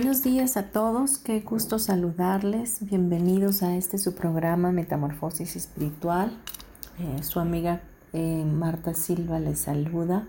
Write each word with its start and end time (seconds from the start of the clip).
Buenos 0.00 0.22
días 0.22 0.56
a 0.56 0.70
todos, 0.70 1.18
qué 1.18 1.40
gusto 1.40 1.80
saludarles. 1.80 2.78
Bienvenidos 2.82 3.64
a 3.64 3.74
este 3.74 3.98
su 3.98 4.14
programa 4.14 4.70
Metamorfosis 4.70 5.56
Espiritual. 5.56 6.38
Eh, 7.00 7.24
su 7.24 7.40
amiga 7.40 7.80
eh, 8.12 8.44
Marta 8.44 8.94
Silva 8.94 9.40
les 9.40 9.58
saluda. 9.58 10.28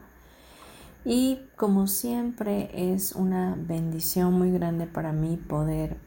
Y 1.06 1.42
como 1.56 1.86
siempre 1.86 2.72
es 2.73 3.11
una 3.11 3.56
bendición 3.59 4.34
muy 4.34 4.50
grande 4.50 4.88
para 4.88 5.14
mí 5.14 5.38
poder 5.38 5.98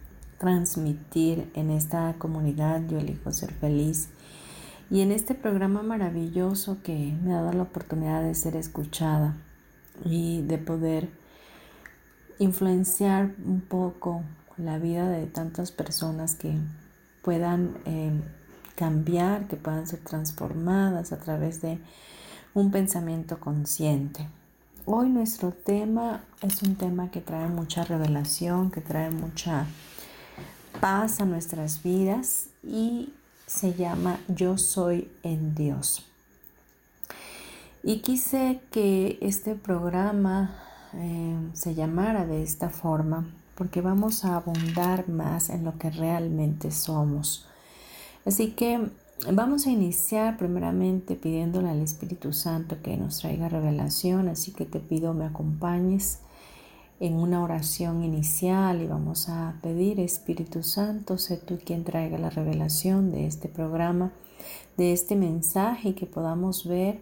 transmitir 0.40 1.48
en 1.54 1.70
esta 1.70 2.16
comunidad 2.18 2.82
Yo 2.88 2.98
elijo 2.98 3.30
ser 3.30 3.52
feliz 3.52 4.08
y 4.90 5.02
en 5.02 5.12
este 5.12 5.36
programa 5.36 5.84
maravilloso 5.84 6.78
que 6.82 7.16
me 7.22 7.32
ha 7.32 7.42
dado 7.42 7.52
la 7.52 7.62
oportunidad 7.62 8.24
de 8.24 8.34
ser 8.34 8.56
escuchada 8.56 9.36
y 10.04 10.42
de 10.42 10.58
poder 10.58 11.21
influenciar 12.38 13.34
un 13.44 13.60
poco 13.60 14.22
la 14.56 14.78
vida 14.78 15.08
de 15.08 15.26
tantas 15.26 15.72
personas 15.72 16.34
que 16.34 16.54
puedan 17.22 17.76
eh, 17.84 18.12
cambiar, 18.74 19.46
que 19.48 19.56
puedan 19.56 19.86
ser 19.86 20.00
transformadas 20.00 21.12
a 21.12 21.18
través 21.18 21.60
de 21.62 21.78
un 22.54 22.70
pensamiento 22.70 23.40
consciente. 23.40 24.28
Hoy 24.84 25.08
nuestro 25.08 25.52
tema 25.52 26.24
es 26.42 26.62
un 26.62 26.74
tema 26.74 27.10
que 27.10 27.20
trae 27.20 27.48
mucha 27.48 27.84
revelación, 27.84 28.70
que 28.70 28.80
trae 28.80 29.10
mucha 29.10 29.66
paz 30.80 31.20
a 31.20 31.24
nuestras 31.24 31.82
vidas 31.82 32.48
y 32.64 33.12
se 33.46 33.74
llama 33.74 34.18
Yo 34.28 34.58
soy 34.58 35.10
en 35.22 35.54
Dios. 35.54 36.04
Y 37.84 37.98
quise 37.98 38.60
que 38.70 39.18
este 39.20 39.54
programa 39.54 40.71
eh, 40.94 41.36
se 41.52 41.74
llamara 41.74 42.26
de 42.26 42.42
esta 42.42 42.70
forma, 42.70 43.26
porque 43.54 43.80
vamos 43.80 44.24
a 44.24 44.36
abundar 44.36 45.08
más 45.08 45.50
en 45.50 45.64
lo 45.64 45.78
que 45.78 45.90
realmente 45.90 46.70
somos. 46.70 47.46
Así 48.24 48.52
que 48.52 48.88
vamos 49.30 49.66
a 49.66 49.70
iniciar 49.70 50.36
primeramente 50.36 51.16
pidiéndole 51.16 51.70
al 51.70 51.80
Espíritu 51.80 52.32
Santo 52.32 52.76
que 52.82 52.96
nos 52.96 53.18
traiga 53.18 53.48
revelación, 53.48 54.28
así 54.28 54.52
que 54.52 54.64
te 54.64 54.80
pido 54.80 55.14
me 55.14 55.24
acompañes 55.24 56.20
en 57.00 57.14
una 57.14 57.42
oración 57.42 58.04
inicial 58.04 58.80
y 58.80 58.86
vamos 58.86 59.28
a 59.28 59.56
pedir 59.60 59.98
Espíritu 59.98 60.62
Santo, 60.62 61.18
sé 61.18 61.36
tú 61.36 61.58
quien 61.64 61.82
traiga 61.82 62.16
la 62.16 62.30
revelación 62.30 63.10
de 63.10 63.26
este 63.26 63.48
programa, 63.48 64.12
de 64.76 64.92
este 64.92 65.16
mensaje 65.16 65.90
y 65.90 65.92
que 65.94 66.06
podamos 66.06 66.64
ver 66.66 67.00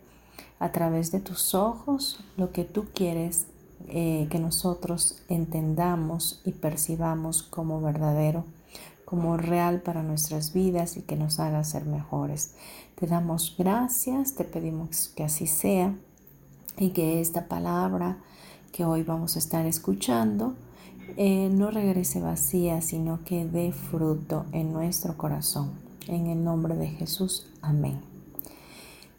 a 0.59 0.73
través 0.73 1.13
de 1.13 1.21
tus 1.21 1.55
ojos 1.55 2.21
lo 2.39 2.51
que 2.51 2.65
tú 2.65 2.87
quieres 2.95 3.47
eh, 3.89 4.29
que 4.31 4.39
nosotros 4.39 5.23
entendamos 5.29 6.41
y 6.45 6.53
percibamos 6.53 7.43
como 7.43 7.81
verdadero, 7.81 8.45
como 9.05 9.37
real 9.37 9.81
para 9.81 10.03
nuestras 10.03 10.53
vidas 10.53 10.97
y 10.97 11.03
que 11.03 11.17
nos 11.17 11.41
haga 11.41 11.65
ser 11.65 11.85
mejores. 11.85 12.55
Te 12.95 13.07
damos 13.07 13.55
gracias, 13.59 14.35
te 14.35 14.45
pedimos 14.45 15.09
que 15.17 15.25
así 15.25 15.47
sea 15.47 15.95
y 16.77 16.91
que 16.91 17.21
esta 17.21 17.49
palabra 17.49 18.19
que 18.73 18.85
hoy 18.85 19.03
vamos 19.03 19.37
a 19.37 19.39
estar 19.41 19.67
escuchando 19.67 20.55
eh, 21.17 21.49
no 21.53 21.71
regrese 21.71 22.21
vacía, 22.21 22.81
sino 22.81 23.25
que 23.25 23.45
dé 23.45 23.73
fruto 23.73 24.47
en 24.53 24.73
nuestro 24.73 25.17
corazón. 25.17 25.73
En 26.07 26.29
el 26.29 26.45
nombre 26.45 26.77
de 26.77 26.89
Jesús, 26.89 27.47
amén. 27.63 28.01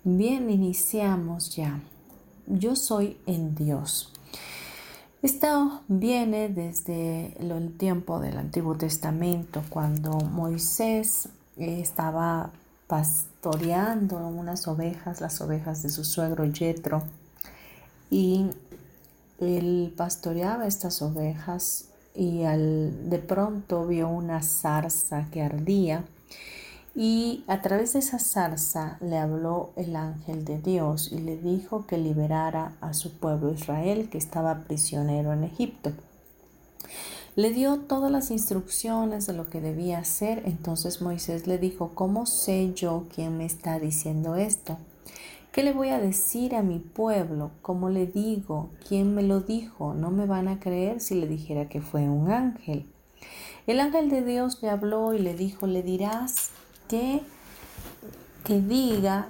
Bien, 0.04 0.50
iniciamos 0.50 1.56
ya. 1.56 1.82
Yo 2.48 2.76
soy 2.76 3.18
en 3.26 3.56
Dios. 3.56 4.11
Esto 5.22 5.82
viene 5.88 6.50
desde 6.50 7.38
el 7.40 7.78
tiempo 7.78 8.20
del 8.20 8.40
Antiguo 8.40 8.76
Testamento, 8.76 9.62
cuando 9.70 10.14
Moisés 10.14 11.30
estaba 11.58 12.50
pastoreando 12.88 14.18
unas 14.18 14.68
ovejas, 14.68 15.22
las 15.22 15.40
ovejas 15.40 15.84
de 15.84 15.90
su 15.90 16.06
suegro 16.06 16.46
Yetro, 16.46 17.04
y 18.10 18.48
él 19.40 19.94
pastoreaba 19.96 20.66
estas 20.66 21.04
ovejas 21.04 21.86
y 22.16 22.40
de 22.40 23.20
pronto 23.20 23.86
vio 23.86 24.10
una 24.10 24.42
zarza 24.42 25.28
que 25.32 25.44
ardía 25.44 26.04
y 26.94 27.46
a 27.48 27.62
través 27.62 27.94
de 27.94 28.00
esa 28.00 28.20
zarza 28.20 28.98
le 29.00 29.18
habló 29.18 29.72
el 29.78 29.96
ángel 29.96 30.44
de 30.44 30.60
Dios 30.60 31.12
y 31.12 31.20
le 31.20 31.38
dijo 31.38 31.86
que 31.88 31.98
liberara 31.98 32.74
a 32.82 32.94
su 32.94 33.18
pueblo 33.18 33.54
Israel 33.54 34.10
que 34.10 34.18
estaba 34.18 34.66
prisionero 34.66 35.32
en 35.32 35.46
Egipto. 35.46 35.92
Le 37.38 37.52
dio 37.52 37.80
todas 37.80 38.12
las 38.12 38.30
instrucciones 38.30 39.26
de 39.26 39.32
lo 39.32 39.50
que 39.50 39.62
debía 39.62 40.00
hacer. 40.00 40.44
Entonces 40.46 41.02
Moisés 41.02 41.48
le 41.48 41.58
dijo, 41.58 41.92
¿cómo 41.96 42.26
sé 42.26 42.74
yo 42.74 43.06
quién 43.14 43.38
me 43.38 43.46
está 43.46 43.80
diciendo 43.80 44.36
esto? 44.36 44.78
¿Qué 45.54 45.64
le 45.64 45.72
voy 45.72 45.90
a 45.90 46.00
decir 46.00 46.56
a 46.56 46.62
mi 46.62 46.80
pueblo? 46.80 47.52
¿Cómo 47.62 47.90
le 47.90 48.06
digo? 48.06 48.70
¿Quién 48.86 49.16
me 49.16 49.24
lo 49.24 49.40
dijo? 49.40 49.94
No 49.94 50.12
me 50.12 50.26
van 50.26 50.50
a 50.50 50.60
creer 50.60 51.00
si 51.00 51.16
le 51.16 51.28
dijera 51.28 51.70
que 51.70 51.82
fue 51.82 52.10
un 52.10 52.32
ángel. 52.32 52.86
El 53.66 53.80
ángel 53.80 54.10
de 54.10 54.24
Dios 54.24 54.62
le 54.62 54.70
habló 54.70 55.14
y 55.14 55.20
le 55.20 55.34
dijo, 55.34 55.68
le 55.68 55.84
dirás 55.84 56.52
que, 56.92 58.62
diga, 58.62 59.30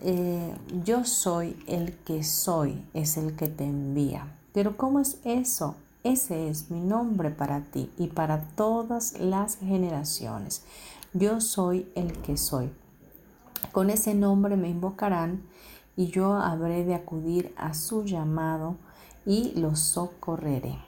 eh, 0.00 0.54
yo 0.84 1.04
soy 1.04 1.56
el 1.68 1.92
que 1.98 2.24
soy, 2.24 2.84
es 2.94 3.16
el 3.16 3.36
que 3.36 3.46
te 3.46 3.64
envía. 3.64 4.26
Pero 4.52 4.76
¿cómo 4.76 4.98
es 4.98 5.18
eso? 5.24 5.76
Ese 6.02 6.48
es 6.48 6.70
mi 6.70 6.80
nombre 6.80 7.30
para 7.30 7.60
ti 7.60 7.90
y 7.96 8.08
para 8.08 8.40
todas 8.40 9.18
las 9.20 9.56
generaciones. 9.58 10.62
Yo 11.12 11.40
soy 11.40 11.88
el 11.94 12.12
que 12.22 12.36
soy. 12.36 12.70
Con 13.72 13.90
ese 13.90 14.14
nombre 14.14 14.56
me 14.56 14.68
invocarán 14.68 15.42
y 15.96 16.08
yo 16.08 16.34
habré 16.34 16.84
de 16.84 16.94
acudir 16.94 17.54
a 17.56 17.74
su 17.74 18.04
llamado 18.04 18.76
y 19.24 19.52
los 19.58 19.80
socorreré. 19.80 20.78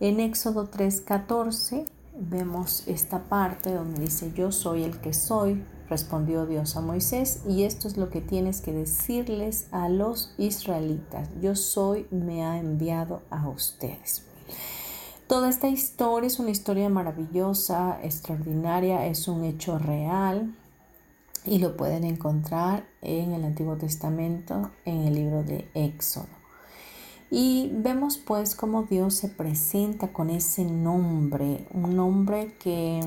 En 0.00 0.20
Éxodo 0.20 0.68
3:14 0.70 1.86
vemos 2.28 2.84
esta 2.86 3.24
parte 3.24 3.74
donde 3.74 4.00
dice, 4.00 4.32
yo 4.34 4.52
soy 4.52 4.84
el 4.84 5.00
que 5.00 5.12
soy, 5.12 5.62
respondió 5.88 6.46
Dios 6.46 6.76
a 6.76 6.80
Moisés, 6.80 7.42
y 7.48 7.64
esto 7.64 7.88
es 7.88 7.96
lo 7.96 8.10
que 8.10 8.20
tienes 8.20 8.60
que 8.60 8.72
decirles 8.72 9.66
a 9.72 9.88
los 9.88 10.34
israelitas, 10.38 11.28
yo 11.40 11.54
soy, 11.54 12.06
me 12.10 12.44
ha 12.44 12.58
enviado 12.58 13.22
a 13.30 13.48
ustedes. 13.48 14.24
Toda 15.26 15.48
esta 15.48 15.68
historia 15.68 16.26
es 16.26 16.38
una 16.38 16.50
historia 16.50 16.88
maravillosa, 16.88 17.98
extraordinaria, 18.02 19.06
es 19.06 19.28
un 19.28 19.44
hecho 19.44 19.78
real 19.78 20.54
y 21.44 21.58
lo 21.58 21.76
pueden 21.76 22.04
encontrar 22.04 22.86
en 23.00 23.32
el 23.32 23.44
Antiguo 23.44 23.76
Testamento, 23.76 24.70
en 24.84 25.02
el 25.02 25.14
libro 25.14 25.42
de 25.42 25.68
Éxodo. 25.74 26.41
Y 27.34 27.70
vemos 27.72 28.18
pues 28.18 28.54
cómo 28.54 28.82
Dios 28.82 29.14
se 29.14 29.30
presenta 29.30 30.12
con 30.12 30.28
ese 30.28 30.66
nombre, 30.66 31.64
un 31.72 31.96
nombre 31.96 32.52
que, 32.58 33.00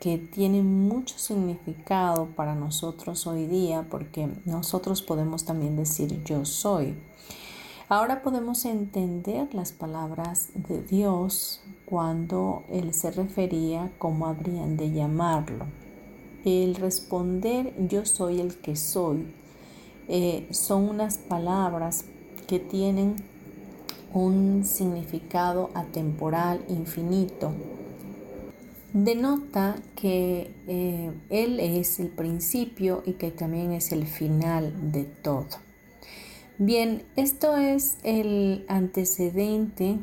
que 0.00 0.16
tiene 0.16 0.62
mucho 0.62 1.18
significado 1.18 2.28
para 2.34 2.54
nosotros 2.54 3.26
hoy 3.26 3.46
día, 3.46 3.86
porque 3.90 4.30
nosotros 4.46 5.02
podemos 5.02 5.44
también 5.44 5.76
decir 5.76 6.24
yo 6.24 6.46
soy. 6.46 6.96
Ahora 7.90 8.22
podemos 8.22 8.64
entender 8.64 9.52
las 9.52 9.72
palabras 9.72 10.48
de 10.54 10.82
Dios 10.82 11.60
cuando 11.84 12.64
él 12.70 12.94
se 12.94 13.10
refería 13.10 13.92
cómo 13.98 14.28
habrían 14.28 14.78
de 14.78 14.92
llamarlo. 14.92 15.66
El 16.42 16.74
responder 16.74 17.74
yo 17.86 18.06
soy 18.06 18.40
el 18.40 18.56
que 18.56 18.76
soy 18.76 19.30
eh, 20.08 20.48
son 20.52 20.88
unas 20.88 21.18
palabras 21.18 22.06
que 22.46 22.58
tienen 22.58 23.27
un 24.12 24.64
significado 24.64 25.70
atemporal 25.74 26.64
infinito. 26.68 27.52
Denota 28.92 29.76
que 29.94 30.54
eh, 30.66 31.12
Él 31.28 31.60
es 31.60 32.00
el 32.00 32.08
principio 32.08 33.02
y 33.04 33.12
que 33.14 33.30
también 33.30 33.72
es 33.72 33.92
el 33.92 34.06
final 34.06 34.92
de 34.92 35.04
todo. 35.04 35.46
Bien, 36.56 37.04
esto 37.14 37.56
es 37.56 37.98
el 38.02 38.64
antecedente 38.68 39.98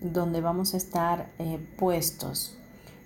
donde 0.00 0.40
vamos 0.40 0.74
a 0.74 0.78
estar 0.78 1.30
eh, 1.38 1.58
puestos, 1.78 2.56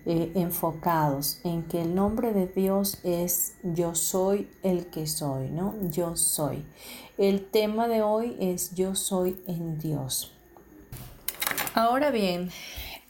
eh, 0.07 0.31
enfocados 0.35 1.41
en 1.45 1.65
que 1.65 1.83
el 1.83 1.95
nombre 1.95 2.33
de 2.33 2.47
Dios 2.47 2.99
es 3.03 3.55
yo 3.63 3.95
soy 3.95 4.49
el 4.63 4.87
que 4.87 5.07
soy, 5.07 5.51
¿no? 5.51 5.75
Yo 5.91 6.17
soy. 6.17 6.65
El 7.19 7.45
tema 7.47 7.89
de 7.89 8.03
hoy 8.03 8.37
es 8.39 8.75
yo 8.75 8.95
soy 8.95 9.43
en 9.47 9.79
Dios. 9.79 10.34
Ahora 11.77 12.13
bien, 12.13 12.51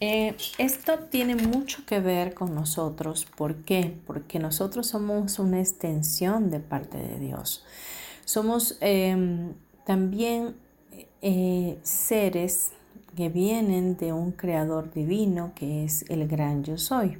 eh, 0.01 0.39
esto 0.57 0.99
tiene 1.11 1.35
mucho 1.35 1.85
que 1.85 2.01
ver 2.01 2.33
con 2.33 2.55
nosotros. 2.55 3.27
¿Por 3.37 3.57
qué? 3.57 3.95
Porque 4.07 4.39
nosotros 4.39 4.87
somos 4.87 5.39
una 5.39 5.61
extensión 5.61 6.49
de 6.51 6.61
parte 6.61 6.97
de 6.97 7.19
Dios. 7.19 7.63
Somos 8.25 8.79
em, 8.81 9.53
también 9.85 10.57
eh, 11.21 11.79
seres 11.83 12.71
que 13.15 13.29
vienen 13.29 13.99
de 13.99 14.15
un 14.15 14.33
creador 14.33 14.91
divino 14.91 15.53
que 15.55 15.85
es 15.85 16.09
el 16.09 16.27
gran 16.27 16.65
yo 16.65 16.79
soy. 16.79 17.19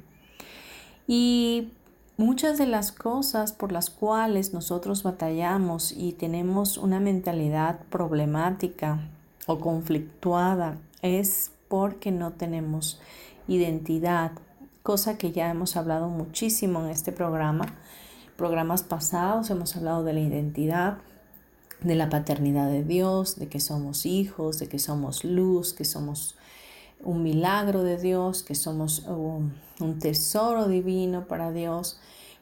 Y 1.07 1.69
muchas 2.17 2.57
de 2.57 2.65
las 2.65 2.91
cosas 2.91 3.53
por 3.53 3.71
las 3.71 3.91
cuales 3.91 4.51
nosotros 4.51 5.03
batallamos 5.03 5.91
y 5.91 6.13
tenemos 6.13 6.79
una 6.79 6.99
mentalidad 6.99 7.81
problemática 7.91 9.07
o 9.45 9.59
conflictuada 9.59 10.79
es 11.05 11.51
porque 11.67 12.11
no 12.11 12.33
tenemos 12.33 12.99
identidad, 13.47 14.31
cosa 14.83 15.17
que 15.17 15.31
ya 15.31 15.49
hemos 15.49 15.77
hablado 15.77 16.09
muchísimo 16.09 16.83
en 16.83 16.89
este 16.89 17.11
programa. 17.11 17.65
Programas 18.37 18.83
pasados 18.83 19.49
hemos 19.49 19.75
hablado 19.75 20.03
de 20.03 20.13
la 20.13 20.19
identidad, 20.19 20.97
de 21.81 21.95
la 21.95 22.09
paternidad 22.09 22.69
de 22.69 22.83
Dios, 22.83 23.37
de 23.37 23.47
que 23.47 23.59
somos 23.59 24.05
hijos, 24.05 24.59
de 24.59 24.67
que 24.67 24.79
somos 24.79 25.23
luz, 25.23 25.73
que 25.73 25.85
somos 25.85 26.35
un 27.03 27.23
milagro 27.23 27.83
de 27.83 27.97
Dios, 27.97 28.43
que 28.43 28.55
somos 28.55 28.99
un, 29.07 29.53
tesoro 29.99 30.67
divino 30.67 31.27
para 31.27 31.51
Dios. 31.51 31.99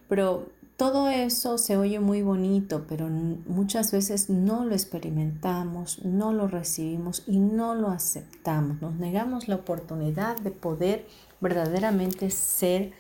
Pero 0.07 0.48
todo 0.84 1.08
eso 1.08 1.58
se 1.58 1.78
oye 1.78 2.02
muy 2.02 2.24
bonito, 2.24 2.84
pero 2.90 3.08
muchas 3.08 3.94
veces 3.94 4.30
no 4.30 4.66
lo 4.66 4.74
experimentamos, 4.74 6.04
no 6.04 6.34
lo 6.34 6.50
recibimos 6.50 7.24
y 7.26 7.40
no 7.40 7.74
lo 7.74 7.88
aceptamos. 7.88 8.82
Nos 8.82 8.96
negamos 8.96 9.48
la 9.48 9.56
oportunidad 9.56 10.36
de 10.36 10.52
poder 10.52 11.08
verdaderamente 11.40 12.30
ser 12.32 12.92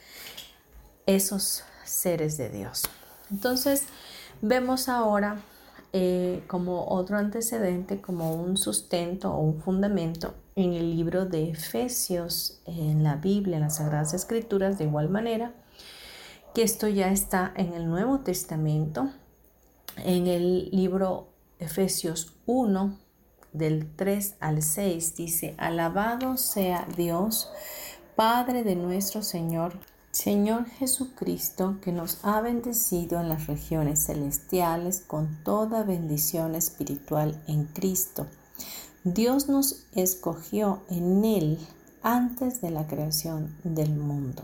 esos 1.07 1.65
seres 1.83 2.37
de 2.37 2.51
Dios. 2.51 2.83
Entonces, 3.29 3.83
vemos 4.41 4.87
ahora 4.87 5.41
eh, 5.91 6.41
como 6.47 6.85
otro 6.87 7.17
antecedente, 7.17 7.99
como 7.99 8.33
un 8.33 8.55
sustento 8.55 9.33
o 9.33 9.41
un 9.41 9.59
fundamento 9.59 10.35
en 10.55 10.71
el 10.71 10.95
libro 10.95 11.25
de 11.25 11.49
Efesios, 11.49 12.61
en 12.65 13.03
la 13.03 13.17
Biblia, 13.17 13.57
en 13.57 13.63
las 13.63 13.75
Sagradas 13.75 14.13
Escrituras, 14.13 14.77
de 14.77 14.85
igual 14.85 15.09
manera, 15.09 15.53
que 16.53 16.63
esto 16.63 16.87
ya 16.87 17.11
está 17.11 17.51
en 17.55 17.73
el 17.73 17.87
Nuevo 17.87 18.19
Testamento, 18.19 19.09
en 19.97 20.27
el 20.27 20.69
libro 20.71 21.27
Efesios 21.59 22.33
1, 22.45 22.97
del 23.53 23.87
3 23.95 24.35
al 24.39 24.61
6, 24.61 25.15
dice, 25.15 25.55
alabado 25.57 26.37
sea 26.37 26.87
Dios, 26.97 27.49
Padre 28.15 28.63
de 28.63 28.75
nuestro 28.75 29.23
Señor 29.23 29.79
Señor 30.13 30.67
Jesucristo, 30.67 31.79
que 31.81 31.91
nos 31.91 32.19
ha 32.23 32.39
bendecido 32.39 33.19
en 33.19 33.29
las 33.29 33.47
regiones 33.47 34.05
celestiales 34.05 35.01
con 35.01 35.43
toda 35.43 35.83
bendición 35.83 36.53
espiritual 36.53 37.41
en 37.47 37.65
Cristo. 37.65 38.27
Dios 39.03 39.49
nos 39.49 39.87
escogió 39.95 40.83
en 40.91 41.25
Él 41.25 41.57
antes 42.03 42.61
de 42.61 42.69
la 42.69 42.85
creación 42.85 43.55
del 43.63 43.89
mundo, 43.89 44.43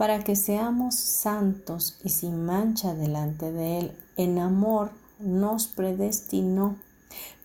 para 0.00 0.24
que 0.24 0.34
seamos 0.34 0.94
santos 0.94 1.98
y 2.02 2.08
sin 2.08 2.46
mancha 2.46 2.94
delante 2.94 3.52
de 3.52 3.80
Él. 3.80 3.92
En 4.16 4.38
amor 4.38 4.92
nos 5.18 5.66
predestinó 5.66 6.76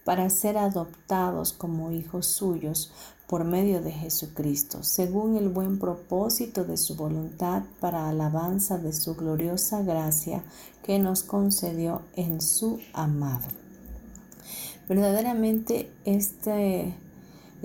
para 0.06 0.30
ser 0.30 0.58
adoptados 0.58 1.52
como 1.52 1.92
hijos 1.92 2.28
suyos 2.28 2.94
por 3.28 3.44
medio 3.44 3.82
de 3.82 3.92
Jesucristo, 3.92 4.84
según 4.84 5.36
el 5.36 5.50
buen 5.50 5.80
propósito 5.80 6.64
de 6.64 6.78
su 6.78 6.96
voluntad 6.96 7.64
para 7.82 8.08
alabanza 8.08 8.78
de 8.78 8.94
su 8.94 9.16
gloriosa 9.16 9.82
gracia 9.82 10.42
que 10.82 10.98
nos 10.98 11.24
concedió 11.24 12.04
en 12.16 12.40
su 12.40 12.80
amado. 12.94 13.48
Verdaderamente 14.88 15.92
este, 16.06 16.96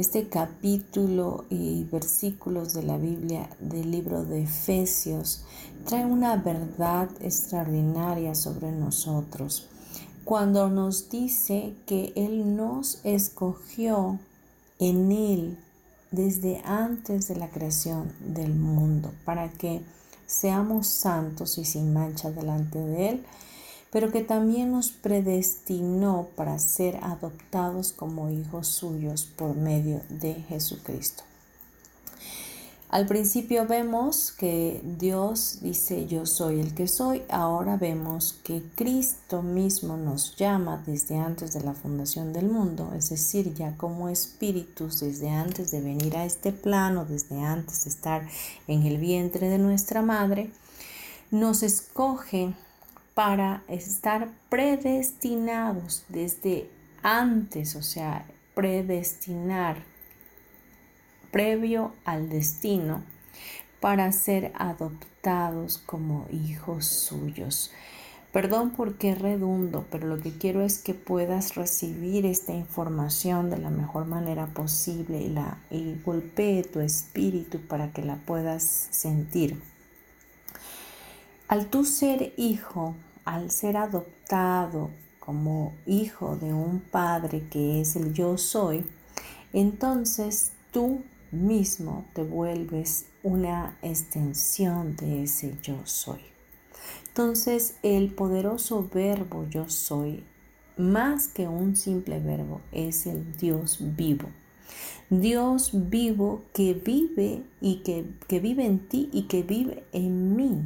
este 0.01 0.29
capítulo 0.29 1.45
y 1.51 1.85
versículos 1.85 2.73
de 2.73 2.83
la 2.83 2.97
Biblia 2.97 3.51
del 3.61 3.91
libro 3.91 4.25
de 4.25 4.45
Efesios 4.45 5.45
trae 5.85 6.07
una 6.07 6.37
verdad 6.37 7.11
extraordinaria 7.21 8.35
sobre 8.35 8.73
nosotros. 8.73 9.69
Cuando 10.25 10.71
nos 10.71 11.11
dice 11.11 11.75
que 11.87 12.15
Él 12.17 12.57
nos 12.57 13.05
escogió 13.05 14.19
en 14.79 15.13
Él 15.13 15.59
desde 16.11 16.63
antes 16.65 17.29
de 17.29 17.37
la 17.37 17.51
creación 17.51 18.11
del 18.21 18.55
mundo, 18.55 19.13
para 19.27 19.51
que 19.51 19.83
seamos 20.25 20.87
santos 20.87 21.59
y 21.59 21.67
sin 21.67 21.93
mancha 21.93 22.31
delante 22.31 22.79
de 22.79 23.11
Él, 23.11 23.27
pero 23.91 24.13
que 24.13 24.23
también 24.23 24.73
nos 24.73 24.91
predestinó 24.91 26.29
para 26.37 26.59
ser 26.59 26.99
adoptados 27.03 27.93
como 27.93 28.31
hijos 28.31 28.69
suyos 28.69 29.25
por 29.25 29.57
medio 29.57 30.01
de 30.09 30.35
Jesucristo. 30.35 31.25
Al 32.91 33.07
principio 33.07 33.69
vemos 33.69 34.33
que 34.33 34.81
Dios 34.83 35.59
dice 35.63 36.07
yo 36.07 36.27
soy 36.27 36.59
el 36.59 36.75
que 36.75 36.89
soy, 36.89 37.23
ahora 37.29 37.77
vemos 37.77 38.41
que 38.43 38.65
Cristo 38.75 39.43
mismo 39.43 39.97
nos 39.97 40.35
llama 40.35 40.83
desde 40.85 41.17
antes 41.17 41.53
de 41.53 41.61
la 41.61 41.73
fundación 41.73 42.33
del 42.33 42.49
mundo, 42.49 42.93
es 42.97 43.11
decir, 43.11 43.55
ya 43.55 43.77
como 43.77 44.09
espíritus 44.09 44.99
desde 44.99 45.31
antes 45.31 45.71
de 45.71 45.81
venir 45.81 46.17
a 46.17 46.25
este 46.25 46.51
plano, 46.51 47.05
desde 47.05 47.41
antes 47.41 47.85
de 47.85 47.91
estar 47.91 48.29
en 48.67 48.83
el 48.83 48.99
vientre 48.99 49.49
de 49.49 49.59
nuestra 49.59 50.03
madre, 50.03 50.51
nos 51.31 51.63
escoge 51.63 52.55
para 53.15 53.63
estar 53.69 54.31
predestinados 54.49 56.05
desde 56.09 56.71
antes, 57.03 57.77
o 57.77 57.83
sea, 57.83 58.25
predestinar 58.55 59.77
previo 61.31 61.95
al 62.05 62.29
destino 62.29 63.03
para 63.81 64.13
ser 64.13 64.53
adoptados 64.57 65.79
como 65.79 66.27
hijos 66.31 66.87
suyos. 66.87 67.73
Perdón 68.33 68.71
porque 68.77 69.17
redundo, 69.17 69.87
pero 69.91 70.07
lo 70.07 70.19
que 70.19 70.31
quiero 70.31 70.63
es 70.63 70.79
que 70.79 70.95
puedas 70.95 71.57
recibir 71.57 72.27
esta 72.27 72.53
información 72.53 73.51
de 73.51 73.59
la 73.59 73.71
mejor 73.71 74.07
manera 74.07 74.47
posible 74.47 75.21
y, 75.21 75.31
la, 75.31 75.59
y 75.69 75.97
golpee 76.05 76.63
tu 76.63 76.79
espíritu 76.79 77.59
para 77.59 77.91
que 77.93 78.03
la 78.03 78.17
puedas 78.17 78.63
sentir. 78.91 79.61
Al 81.51 81.67
tú 81.67 81.85
ser 81.85 82.33
hijo, 82.37 82.95
al 83.25 83.51
ser 83.51 83.77
adoptado 83.77 84.91
como 85.19 85.73
hijo 85.85 86.37
de 86.37 86.55
un 86.55 86.79
padre 86.79 87.43
que 87.51 87.81
es 87.81 87.97
el 87.97 88.15
yo 88.15 88.39
soy, 88.39 88.87
entonces 89.53 90.53
tú 90.71 91.03
mismo 91.33 92.05
te 92.13 92.23
vuelves 92.23 93.07
una 93.25 93.77
extensión 93.83 94.95
de 94.95 95.25
ese 95.25 95.57
yo 95.61 95.75
soy. 95.83 96.21
Entonces 97.09 97.75
el 97.83 98.15
poderoso 98.15 98.89
verbo 98.95 99.45
yo 99.51 99.69
soy, 99.69 100.23
más 100.77 101.27
que 101.27 101.49
un 101.49 101.75
simple 101.75 102.21
verbo, 102.21 102.61
es 102.71 103.09
el 103.09 103.37
Dios 103.39 103.79
vivo. 103.97 104.29
Dios 105.09 105.71
vivo 105.73 106.43
que 106.55 106.75
vive 106.75 107.43
y 107.61 107.83
que, 107.83 108.05
que 108.29 108.39
vive 108.39 108.65
en 108.65 108.79
ti 108.89 109.11
y 109.13 109.25
que 109.25 109.43
vive 109.43 109.83
en 109.91 110.37
mí. 110.37 110.63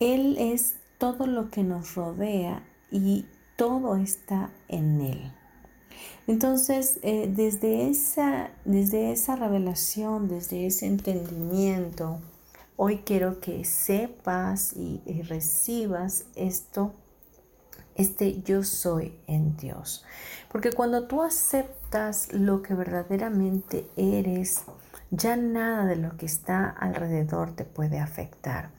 Él 0.00 0.36
es 0.38 0.76
todo 0.98 1.26
lo 1.26 1.50
que 1.50 1.62
nos 1.62 1.94
rodea 1.94 2.62
y 2.90 3.26
todo 3.56 3.96
está 3.96 4.50
en 4.68 5.00
Él. 5.00 5.32
Entonces, 6.26 6.98
eh, 7.02 7.30
desde, 7.34 7.88
esa, 7.88 8.50
desde 8.64 9.12
esa 9.12 9.36
revelación, 9.36 10.28
desde 10.28 10.66
ese 10.66 10.86
entendimiento, 10.86 12.20
hoy 12.76 12.98
quiero 13.04 13.40
que 13.40 13.64
sepas 13.64 14.72
y, 14.74 15.02
y 15.04 15.22
recibas 15.22 16.24
esto, 16.34 16.94
este 17.94 18.42
yo 18.42 18.64
soy 18.64 19.16
en 19.26 19.56
Dios. 19.56 20.04
Porque 20.50 20.72
cuando 20.72 21.06
tú 21.06 21.22
aceptas 21.22 22.32
lo 22.32 22.62
que 22.62 22.74
verdaderamente 22.74 23.86
eres, 23.96 24.62
ya 25.10 25.36
nada 25.36 25.84
de 25.84 25.96
lo 25.96 26.16
que 26.16 26.26
está 26.26 26.68
alrededor 26.70 27.54
te 27.54 27.64
puede 27.64 27.98
afectar. 27.98 28.70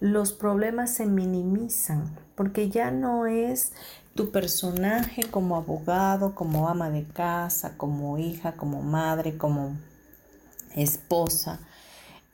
Los 0.00 0.32
problemas 0.32 0.92
se 0.94 1.06
minimizan 1.06 2.16
porque 2.34 2.68
ya 2.68 2.90
no 2.90 3.26
es 3.26 3.72
tu 4.14 4.30
personaje 4.30 5.24
como 5.30 5.56
abogado, 5.56 6.34
como 6.34 6.68
ama 6.68 6.90
de 6.90 7.04
casa, 7.04 7.76
como 7.76 8.18
hija, 8.18 8.52
como 8.52 8.82
madre, 8.82 9.36
como 9.36 9.76
esposa. 10.74 11.60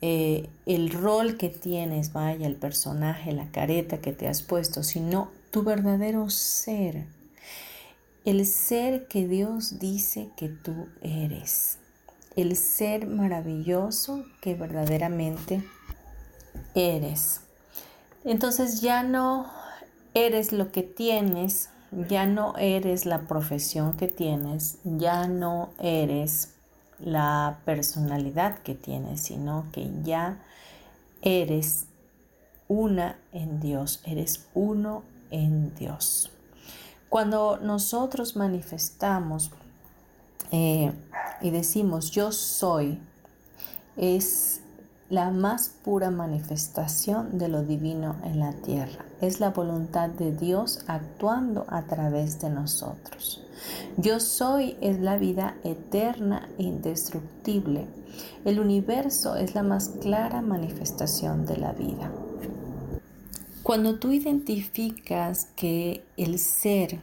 Eh, 0.00 0.48
el 0.66 0.90
rol 0.90 1.36
que 1.36 1.48
tienes, 1.48 2.12
vaya, 2.12 2.46
el 2.46 2.56
personaje, 2.56 3.32
la 3.32 3.50
careta 3.50 3.98
que 3.98 4.12
te 4.12 4.28
has 4.28 4.42
puesto, 4.42 4.82
sino 4.82 5.30
tu 5.52 5.62
verdadero 5.62 6.28
ser, 6.30 7.06
el 8.24 8.46
ser 8.46 9.06
que 9.06 9.28
Dios 9.28 9.78
dice 9.78 10.30
que 10.36 10.48
tú 10.48 10.88
eres, 11.02 11.78
el 12.34 12.56
ser 12.56 13.06
maravilloso 13.06 14.24
que 14.40 14.54
verdaderamente 14.54 15.62
eres. 16.74 17.40
Entonces 18.24 18.80
ya 18.80 19.02
no 19.02 19.50
eres 20.14 20.52
lo 20.52 20.70
que 20.70 20.82
tienes, 20.82 21.70
ya 22.08 22.26
no 22.26 22.56
eres 22.56 23.06
la 23.06 23.22
profesión 23.22 23.96
que 23.96 24.08
tienes, 24.08 24.78
ya 24.84 25.26
no 25.26 25.70
eres 25.78 26.50
la 26.98 27.58
personalidad 27.64 28.58
que 28.60 28.74
tienes, 28.74 29.22
sino 29.22 29.66
que 29.72 29.90
ya 30.02 30.38
eres 31.20 31.86
una 32.68 33.18
en 33.32 33.60
Dios, 33.60 34.00
eres 34.04 34.46
uno 34.54 35.02
en 35.30 35.74
Dios. 35.74 36.30
Cuando 37.08 37.58
nosotros 37.58 38.36
manifestamos 38.36 39.50
eh, 40.50 40.92
y 41.42 41.50
decimos 41.50 42.10
yo 42.10 42.32
soy, 42.32 42.98
es 43.96 44.61
la 45.12 45.30
más 45.30 45.68
pura 45.68 46.10
manifestación 46.10 47.36
de 47.36 47.48
lo 47.48 47.62
divino 47.64 48.16
en 48.24 48.40
la 48.40 48.52
tierra. 48.52 49.04
Es 49.20 49.40
la 49.40 49.50
voluntad 49.50 50.08
de 50.08 50.34
Dios 50.34 50.86
actuando 50.86 51.66
a 51.68 51.82
través 51.82 52.40
de 52.40 52.48
nosotros. 52.48 53.44
Yo 53.98 54.20
soy 54.20 54.78
es 54.80 55.00
la 55.00 55.18
vida 55.18 55.54
eterna 55.64 56.48
e 56.56 56.62
indestructible. 56.62 57.88
El 58.46 58.58
universo 58.58 59.36
es 59.36 59.54
la 59.54 59.62
más 59.62 59.90
clara 60.00 60.40
manifestación 60.40 61.44
de 61.44 61.58
la 61.58 61.72
vida. 61.72 62.10
Cuando 63.62 63.98
tú 63.98 64.12
identificas 64.12 65.44
que 65.56 66.06
el 66.16 66.38
ser, 66.38 67.00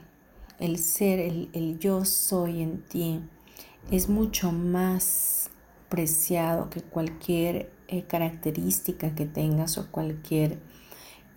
el 0.58 0.80
ser, 0.80 1.20
el, 1.20 1.52
el 1.54 1.78
yo 1.78 2.06
soy 2.06 2.64
en 2.64 2.82
ti, 2.82 3.22
es 3.92 4.10
mucho 4.10 4.52
más 4.52 5.52
preciado 5.90 6.72
que 6.72 6.82
cualquier 6.82 7.78
eh, 7.92 8.04
característica 8.04 9.16
que 9.16 9.26
tengas 9.26 9.78
o 9.80 9.88
cualquier, 9.92 10.60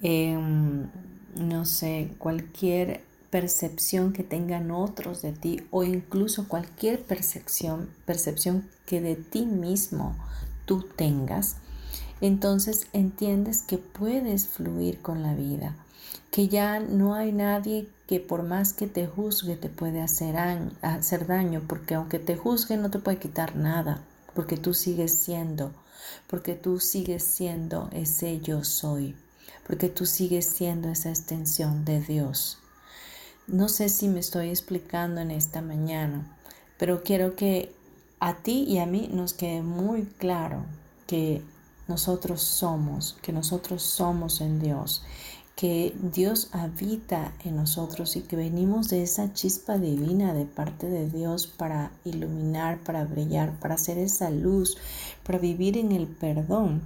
em, 0.02 0.86
no 1.34 1.64
sé, 1.64 2.10
cualquier 2.18 3.02
percepción 3.30 4.12
que 4.12 4.22
tengan 4.22 4.70
otros 4.70 5.22
de 5.22 5.32
ti 5.32 5.62
o 5.70 5.82
incluso 5.82 6.48
cualquier 6.48 7.02
percepción, 7.02 7.88
percepción 8.04 8.68
que 8.84 9.00
de 9.00 9.16
ti 9.16 9.46
mismo 9.46 10.14
tú 10.66 10.82
tengas, 10.94 11.56
entonces 12.20 12.86
entiendes 12.92 13.62
que 13.62 13.78
puedes 13.78 14.48
fluir 14.48 15.00
con 15.00 15.22
la 15.22 15.34
vida, 15.34 15.74
que 16.30 16.48
ya 16.48 16.80
no 16.80 17.14
hay 17.14 17.32
nadie 17.32 17.88
que 18.06 18.20
por 18.20 18.42
más 18.42 18.74
que 18.74 18.86
te 18.86 19.06
juzgue 19.06 19.56
te 19.56 19.70
puede 19.70 20.02
hacer, 20.02 20.36
hacer 20.82 21.26
daño, 21.26 21.62
porque 21.66 21.94
aunque 21.94 22.18
te 22.18 22.36
juzgue 22.36 22.76
no 22.76 22.90
te 22.90 22.98
puede 22.98 23.16
quitar 23.16 23.56
nada, 23.56 24.02
porque 24.34 24.58
tú 24.58 24.74
sigues 24.74 25.14
siendo 25.14 25.72
porque 26.26 26.54
tú 26.54 26.80
sigues 26.80 27.22
siendo 27.24 27.88
ese 27.92 28.40
yo 28.40 28.64
soy, 28.64 29.16
porque 29.66 29.88
tú 29.88 30.06
sigues 30.06 30.46
siendo 30.46 30.88
esa 30.88 31.10
extensión 31.10 31.84
de 31.84 32.00
Dios. 32.00 32.58
No 33.46 33.68
sé 33.68 33.88
si 33.88 34.08
me 34.08 34.20
estoy 34.20 34.48
explicando 34.48 35.20
en 35.20 35.30
esta 35.30 35.62
mañana, 35.62 36.36
pero 36.78 37.02
quiero 37.02 37.36
que 37.36 37.74
a 38.20 38.34
ti 38.36 38.64
y 38.68 38.78
a 38.78 38.86
mí 38.86 39.08
nos 39.12 39.34
quede 39.34 39.62
muy 39.62 40.04
claro 40.04 40.64
que 41.06 41.42
nosotros 41.88 42.40
somos, 42.42 43.18
que 43.20 43.32
nosotros 43.32 43.82
somos 43.82 44.40
en 44.40 44.60
Dios 44.60 45.02
que 45.56 45.94
Dios 46.00 46.48
habita 46.52 47.32
en 47.44 47.56
nosotros 47.56 48.16
y 48.16 48.22
que 48.22 48.36
venimos 48.36 48.88
de 48.88 49.02
esa 49.02 49.32
chispa 49.32 49.78
divina 49.78 50.32
de 50.32 50.44
parte 50.44 50.88
de 50.88 51.08
Dios 51.08 51.46
para 51.46 51.92
iluminar, 52.04 52.82
para 52.82 53.04
brillar, 53.04 53.58
para 53.60 53.74
hacer 53.74 53.98
esa 53.98 54.30
luz, 54.30 54.76
para 55.24 55.38
vivir 55.38 55.76
en 55.76 55.92
el 55.92 56.06
perdón. 56.06 56.82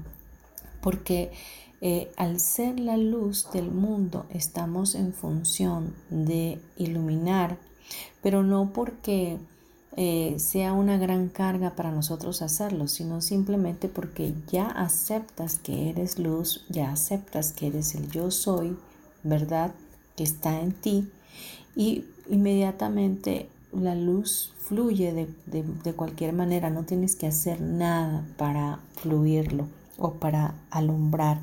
Porque 0.80 1.32
eh, 1.80 2.11
al 2.16 2.40
ser 2.40 2.80
la 2.80 2.96
luz 2.96 3.50
del 3.52 3.70
mundo 3.70 4.26
estamos 4.30 4.94
en 4.94 5.12
función 5.12 5.94
de 6.11 6.61
iluminar, 6.76 7.58
pero 8.23 8.42
no 8.42 8.73
porque 8.73 9.38
eh, 9.99 10.35
sea 10.38 10.75
una 10.75 10.99
gran 10.99 11.31
carga 11.31 11.75
para 11.75 11.91
nosotros 11.91 12.43
hacerlo, 12.43 12.87
sino 12.87 13.23
simplemente 13.23 13.88
porque 13.88 14.35
ya 14.47 14.67
aceptas 14.67 15.59
que 15.59 15.88
eres 15.88 16.19
luz, 16.19 16.67
ya 16.69 16.93
aceptas 16.93 17.53
que 17.53 17.69
eres 17.69 17.95
el 17.95 18.11
yo 18.11 18.31
soy, 18.31 18.76
¿verdad? 19.23 19.73
Que 20.15 20.25
está 20.25 20.61
en 20.61 20.73
ti 20.73 21.09
y 21.75 22.05
inmediatamente 22.29 23.49
la 23.73 23.95
luz 23.95 24.53
fluye 24.59 25.15
de, 25.15 25.62
de 25.62 25.93
cualquier 25.95 26.35
manera, 26.35 26.69
no 26.69 26.85
tienes 26.85 27.17
que 27.17 27.26
hacer 27.26 27.62
nada 27.62 28.26
para 28.37 28.81
fluirlo 28.97 29.67
o 29.97 30.12
para 30.15 30.57
alumbrar. 30.71 31.41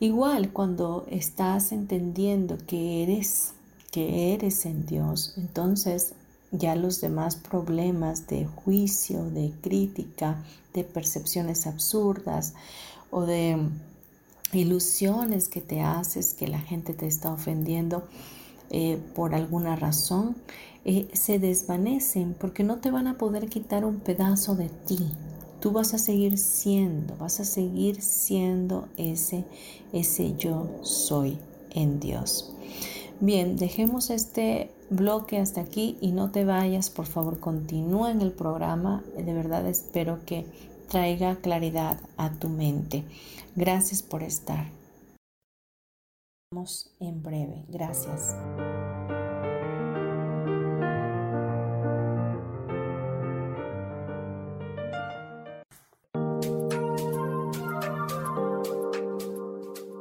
Igual 0.00 0.50
cuando 0.52 1.06
estás 1.08 1.70
entendiendo 1.70 2.58
que 2.66 3.04
eres, 3.04 3.54
que 3.92 4.34
eres 4.34 4.66
en 4.66 4.86
Dios, 4.86 5.34
entonces 5.36 6.14
ya 6.58 6.76
los 6.76 7.00
demás 7.00 7.36
problemas 7.36 8.26
de 8.26 8.46
juicio, 8.46 9.24
de 9.30 9.52
crítica, 9.60 10.42
de 10.72 10.84
percepciones 10.84 11.66
absurdas 11.66 12.54
o 13.10 13.22
de 13.22 13.58
ilusiones 14.52 15.48
que 15.48 15.60
te 15.60 15.80
haces 15.80 16.34
que 16.34 16.46
la 16.46 16.60
gente 16.60 16.94
te 16.94 17.06
está 17.06 17.32
ofendiendo 17.32 18.04
eh, 18.70 18.98
por 19.14 19.34
alguna 19.34 19.76
razón, 19.76 20.36
eh, 20.84 21.08
se 21.12 21.38
desvanecen 21.38 22.34
porque 22.38 22.64
no 22.64 22.78
te 22.78 22.90
van 22.90 23.06
a 23.06 23.18
poder 23.18 23.48
quitar 23.48 23.84
un 23.84 24.00
pedazo 24.00 24.54
de 24.54 24.68
ti. 24.68 25.12
Tú 25.60 25.72
vas 25.72 25.94
a 25.94 25.98
seguir 25.98 26.38
siendo, 26.38 27.16
vas 27.16 27.40
a 27.40 27.44
seguir 27.44 28.00
siendo 28.02 28.88
ese, 28.96 29.44
ese 29.92 30.34
yo 30.36 30.68
soy 30.82 31.38
en 31.70 32.00
Dios. 32.00 32.54
Bien, 33.20 33.56
dejemos 33.56 34.10
este 34.10 34.70
bloque 34.90 35.38
hasta 35.38 35.60
aquí 35.60 35.96
y 36.00 36.12
no 36.12 36.30
te 36.30 36.44
vayas, 36.44 36.90
por 36.90 37.06
favor, 37.06 37.40
continúa 37.40 38.10
en 38.10 38.20
el 38.20 38.32
programa. 38.32 39.02
De 39.16 39.32
verdad 39.32 39.66
espero 39.66 40.18
que 40.26 40.46
traiga 40.88 41.36
claridad 41.36 41.98
a 42.16 42.30
tu 42.30 42.48
mente. 42.48 43.04
Gracias 43.56 44.02
por 44.02 44.22
estar. 44.22 44.66
Vamos 46.52 46.90
en 47.00 47.22
breve. 47.22 47.64
Gracias. 47.68 48.36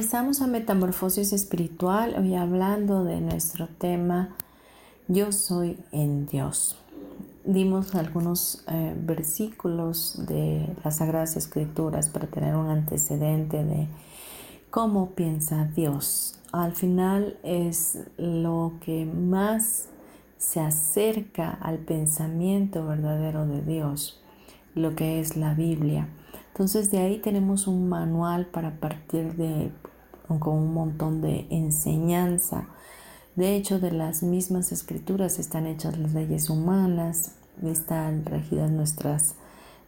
Regresamos 0.00 0.40
a 0.40 0.46
Metamorfosis 0.46 1.34
Espiritual, 1.34 2.14
hoy 2.18 2.34
hablando 2.34 3.04
de 3.04 3.20
nuestro 3.20 3.68
tema 3.68 4.30
Yo 5.08 5.30
soy 5.30 5.76
en 5.92 6.24
Dios. 6.24 6.78
Dimos 7.44 7.94
algunos 7.94 8.64
eh, 8.66 8.94
versículos 8.96 10.14
de 10.26 10.66
las 10.82 10.96
Sagradas 10.96 11.36
Escrituras 11.36 12.08
para 12.08 12.28
tener 12.28 12.56
un 12.56 12.70
antecedente 12.70 13.62
de 13.62 13.88
cómo 14.70 15.10
piensa 15.10 15.66
Dios. 15.66 16.38
Al 16.50 16.72
final 16.72 17.36
es 17.42 17.98
lo 18.16 18.72
que 18.80 19.04
más 19.04 19.90
se 20.38 20.60
acerca 20.60 21.50
al 21.50 21.76
pensamiento 21.76 22.86
verdadero 22.86 23.46
de 23.46 23.60
Dios, 23.60 24.22
lo 24.74 24.94
que 24.94 25.20
es 25.20 25.36
la 25.36 25.52
Biblia. 25.52 26.08
Entonces 26.48 26.90
de 26.90 27.00
ahí 27.00 27.18
tenemos 27.18 27.66
un 27.66 27.90
manual 27.90 28.46
para 28.46 28.80
partir 28.80 29.34
de 29.34 29.70
con 30.38 30.54
un 30.54 30.74
montón 30.74 31.20
de 31.20 31.46
enseñanza. 31.50 32.68
De 33.36 33.56
hecho, 33.56 33.80
de 33.80 33.90
las 33.90 34.22
mismas 34.22 34.72
escrituras 34.72 35.38
están 35.38 35.66
hechas 35.66 35.98
las 35.98 36.12
leyes 36.12 36.50
humanas, 36.50 37.32
están 37.64 38.24
regidas 38.24 38.70
nuestras, 38.70 39.34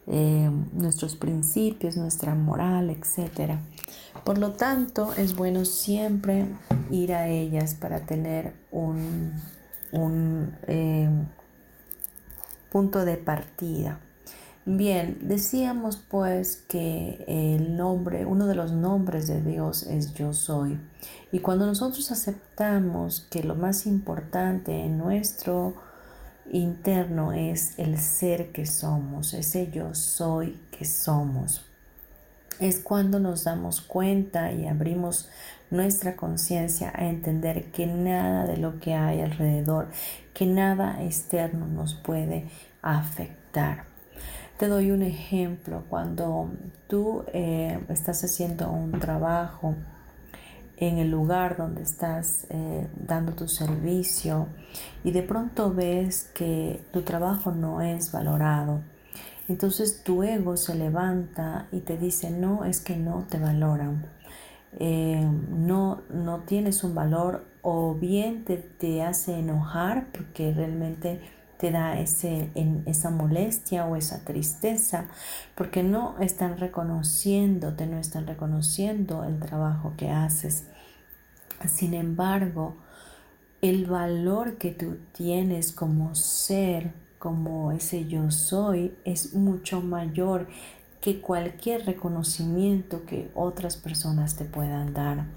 eh, 0.07 0.49
nuestros 0.73 1.15
principios, 1.15 1.97
nuestra 1.97 2.35
moral, 2.35 2.89
etc. 2.89 3.57
Por 4.23 4.37
lo 4.37 4.51
tanto, 4.53 5.13
es 5.13 5.35
bueno 5.35 5.65
siempre 5.65 6.47
ir 6.91 7.13
a 7.13 7.27
ellas 7.27 7.75
para 7.75 8.05
tener 8.05 8.53
un, 8.71 9.33
un 9.91 10.55
eh, 10.67 11.09
punto 12.71 13.05
de 13.05 13.17
partida. 13.17 13.99
Bien, 14.65 15.17
decíamos 15.19 15.97
pues 15.97 16.63
que 16.69 17.25
el 17.27 17.75
nombre, 17.75 18.25
uno 18.25 18.47
de 18.47 18.55
los 18.55 18.71
nombres 18.71 19.27
de 19.27 19.41
Dios 19.41 19.83
es 19.83 20.13
yo 20.13 20.31
soy. 20.31 20.79
Y 21.33 21.39
cuando 21.39 21.65
nosotros 21.65 22.11
aceptamos 22.11 23.27
que 23.29 23.43
lo 23.43 23.55
más 23.55 23.85
importante 23.85 24.85
en 24.85 24.97
nuestro 24.97 25.73
interno 26.49 27.33
es 27.33 27.77
el 27.77 27.99
ser 27.99 28.53
que 28.53 28.65
somos, 28.65 29.33
ese 29.33 29.69
yo 29.69 29.93
soy 29.95 30.57
que 30.71 30.85
somos, 30.85 31.65
es 32.61 32.79
cuando 32.79 33.19
nos 33.19 33.43
damos 33.43 33.81
cuenta 33.81 34.53
y 34.53 34.67
abrimos 34.67 35.29
nuestra 35.71 36.15
conciencia 36.15 36.93
a 36.95 37.09
entender 37.09 37.65
que 37.71 37.85
nada 37.85 38.45
de 38.45 38.55
lo 38.55 38.79
que 38.79 38.93
hay 38.93 39.19
alrededor, 39.19 39.89
que 40.33 40.45
nada 40.45 41.03
externo 41.03 41.67
nos 41.67 41.95
puede 41.95 42.47
afectar. 42.81 43.92
Te 44.57 44.67
doy 44.67 44.91
un 44.91 45.01
ejemplo. 45.01 45.83
Cuando 45.89 46.49
tú 46.87 47.23
eh, 47.33 47.79
estás 47.89 48.23
haciendo 48.23 48.71
un 48.71 48.99
trabajo 48.99 49.75
en 50.77 50.99
el 50.99 51.09
lugar 51.09 51.57
donde 51.57 51.81
estás 51.81 52.45
eh, 52.49 52.87
dando 52.95 53.33
tu 53.33 53.47
servicio 53.47 54.47
y 55.03 55.11
de 55.11 55.23
pronto 55.23 55.73
ves 55.73 56.29
que 56.35 56.83
tu 56.91 57.01
trabajo 57.01 57.51
no 57.51 57.81
es 57.81 58.11
valorado, 58.11 58.81
entonces 59.47 60.03
tu 60.03 60.23
ego 60.23 60.55
se 60.55 60.75
levanta 60.75 61.67
y 61.71 61.79
te 61.81 61.97
dice, 61.97 62.29
no, 62.29 62.63
es 62.63 62.79
que 62.79 62.95
no 62.95 63.25
te 63.29 63.39
valoran. 63.39 64.05
Eh, 64.79 65.27
no, 65.49 66.01
no 66.09 66.39
tienes 66.41 66.83
un 66.83 66.95
valor 66.95 67.45
o 67.61 67.93
bien 67.93 68.43
te, 68.45 68.57
te 68.57 69.03
hace 69.03 69.37
enojar 69.37 70.07
porque 70.11 70.51
realmente 70.51 71.21
te 71.63 71.71
da 71.71 71.97
ese, 71.97 72.49
en, 72.55 72.83
esa 72.87 73.09
molestia 73.09 73.85
o 73.85 73.95
esa 73.95 74.25
tristeza, 74.25 75.05
porque 75.55 75.81
no 75.81 76.19
están 76.19 76.57
reconociéndote, 76.57 77.87
no 77.87 77.99
están 77.99 78.27
reconociendo 78.27 79.23
el 79.23 79.39
trabajo 79.39 79.93
que 79.95 80.09
haces. 80.09 80.65
Sin 81.65 81.93
embargo, 81.93 82.75
el 83.61 83.85
valor 83.85 84.57
que 84.57 84.71
tú 84.71 84.97
tienes 85.13 85.71
como 85.71 86.15
ser, 86.15 86.91
como 87.17 87.71
ese 87.71 88.07
yo 88.07 88.29
soy, 88.29 88.93
es 89.05 89.33
mucho 89.33 89.79
mayor 89.79 90.49
que 90.99 91.21
cualquier 91.21 91.85
reconocimiento 91.85 93.05
que 93.05 93.31
otras 93.35 93.77
personas 93.77 94.35
te 94.35 94.43
puedan 94.43 94.93
dar. 94.93 95.27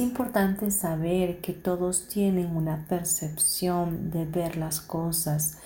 Es 0.00 0.06
importante 0.06 0.70
saber 0.70 1.42
que 1.42 1.52
todos 1.52 2.08
tienen 2.08 2.56
una 2.56 2.86
percepción 2.88 4.10
de 4.10 4.24
ver 4.24 4.56
las 4.56 4.80
cosas 4.80 5.58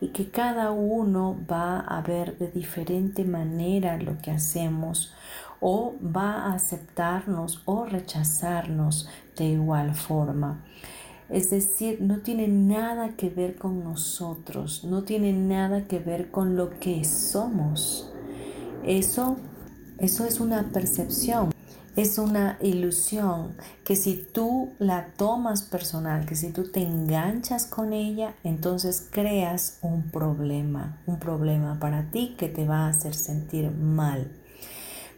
y 0.00 0.08
que 0.08 0.30
cada 0.30 0.70
uno 0.70 1.36
va 1.50 1.80
a 1.80 2.00
ver 2.00 2.38
de 2.38 2.50
diferente 2.50 3.22
manera 3.22 3.98
lo 3.98 4.16
que 4.16 4.30
hacemos 4.30 5.12
o 5.60 5.92
va 6.02 6.46
a 6.46 6.54
aceptarnos 6.54 7.60
o 7.66 7.84
rechazarnos 7.84 9.10
de 9.36 9.44
igual 9.44 9.94
forma. 9.94 10.64
Es 11.28 11.50
decir, 11.50 12.00
no 12.00 12.20
tiene 12.20 12.48
nada 12.48 13.10
que 13.10 13.28
ver 13.28 13.56
con 13.56 13.84
nosotros, 13.84 14.84
no 14.84 15.02
tiene 15.02 15.34
nada 15.34 15.84
que 15.84 15.98
ver 15.98 16.30
con 16.30 16.56
lo 16.56 16.78
que 16.80 17.04
somos. 17.04 18.10
Eso, 18.86 19.36
eso 19.98 20.24
es 20.24 20.40
una 20.40 20.70
percepción 20.72 21.51
es 21.96 22.18
una 22.18 22.56
ilusión 22.60 23.54
que 23.84 23.96
si 23.96 24.16
tú 24.16 24.72
la 24.78 25.08
tomas 25.16 25.62
personal, 25.62 26.24
que 26.24 26.36
si 26.36 26.50
tú 26.50 26.70
te 26.70 26.82
enganchas 26.82 27.66
con 27.66 27.92
ella, 27.92 28.34
entonces 28.44 29.06
creas 29.10 29.78
un 29.82 30.04
problema, 30.10 30.98
un 31.06 31.18
problema 31.18 31.78
para 31.78 32.10
ti 32.10 32.34
que 32.38 32.48
te 32.48 32.66
va 32.66 32.86
a 32.86 32.88
hacer 32.88 33.14
sentir 33.14 33.70
mal. 33.70 34.30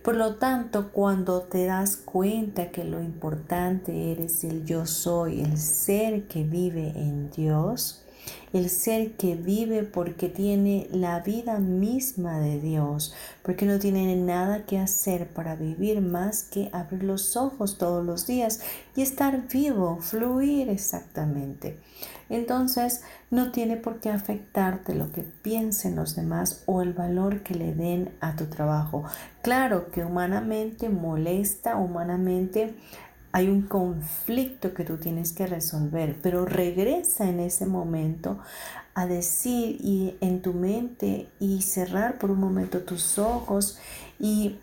Por 0.03 0.17
lo 0.17 0.35
tanto, 0.35 0.91
cuando 0.93 1.43
te 1.43 1.65
das 1.65 1.97
cuenta 1.97 2.71
que 2.71 2.85
lo 2.85 3.01
importante 3.01 4.13
eres 4.13 4.45
el 4.45 4.67
yo 4.67 4.85
soy, 4.85 5.41
el 5.41 5.57
ser 5.57 6.27
que 6.29 6.45
vive 6.45 6.93
en 6.97 7.31
Dios, 7.31 8.04
el 8.53 8.71
ser 8.71 9.13
que 9.13 9.35
vive 9.35 9.83
porque 9.83 10.29
tiene 10.29 10.89
la 10.93 11.21
vida 11.21 11.59
misma 11.59 12.39
de 12.39 12.61
Dios, 12.61 13.15
porque 13.43 13.67
no 13.67 13.79
tiene 13.79 14.15
nada 14.17 14.65
que 14.65 14.79
hacer 14.79 15.29
para 15.29 15.57
vivir 15.57 16.01
más 16.01 16.45
que 16.45 16.71
abrir 16.73 17.05
los 17.05 17.37
ojos 17.37 17.79
todos 17.79 18.05
los 18.05 18.27
días 18.27 18.61
y 18.95 19.03
estar 19.03 19.49
vivo, 19.49 19.99
fluir 20.01 20.69
exactamente. 20.69 21.79
Entonces 22.29 23.03
no 23.31 23.53
tiene 23.53 23.77
por 23.77 24.01
qué 24.01 24.11
afectarte 24.11 24.95
lo 24.95 25.13
que 25.13 25.23
piensen 25.23 25.97
los 25.97 26.17
demás 26.17 26.63
o 26.67 26.83
el 26.83 26.93
valor 26.93 27.43
que 27.43 27.55
le 27.55 27.75
den 27.75 28.15
a 28.21 28.37
tu 28.37 28.47
trabajo. 28.47 29.05
Claro 29.43 29.91
que 29.91 30.05
humanamente 30.05 30.89
molesta, 30.89 31.77
humanamente 31.77 32.75
hay 33.35 33.49
un 33.49 33.63
conflicto 33.63 34.75
que 34.75 34.85
tú 34.85 34.97
tienes 34.97 35.33
que 35.33 35.49
resolver, 35.49 36.17
pero 36.23 36.47
regresa 36.47 37.29
en 37.29 37.41
ese 37.41 37.67
momento 37.67 38.39
a 38.95 39.07
decir 39.07 39.77
y 39.81 40.17
en 40.21 40.41
tu 40.41 40.53
mente 40.53 41.27
y 41.41 41.63
cerrar 41.63 42.21
por 42.21 42.31
un 42.31 42.39
momento 42.39 42.83
tus 42.83 43.19
ojos 43.19 43.77
y 44.21 44.61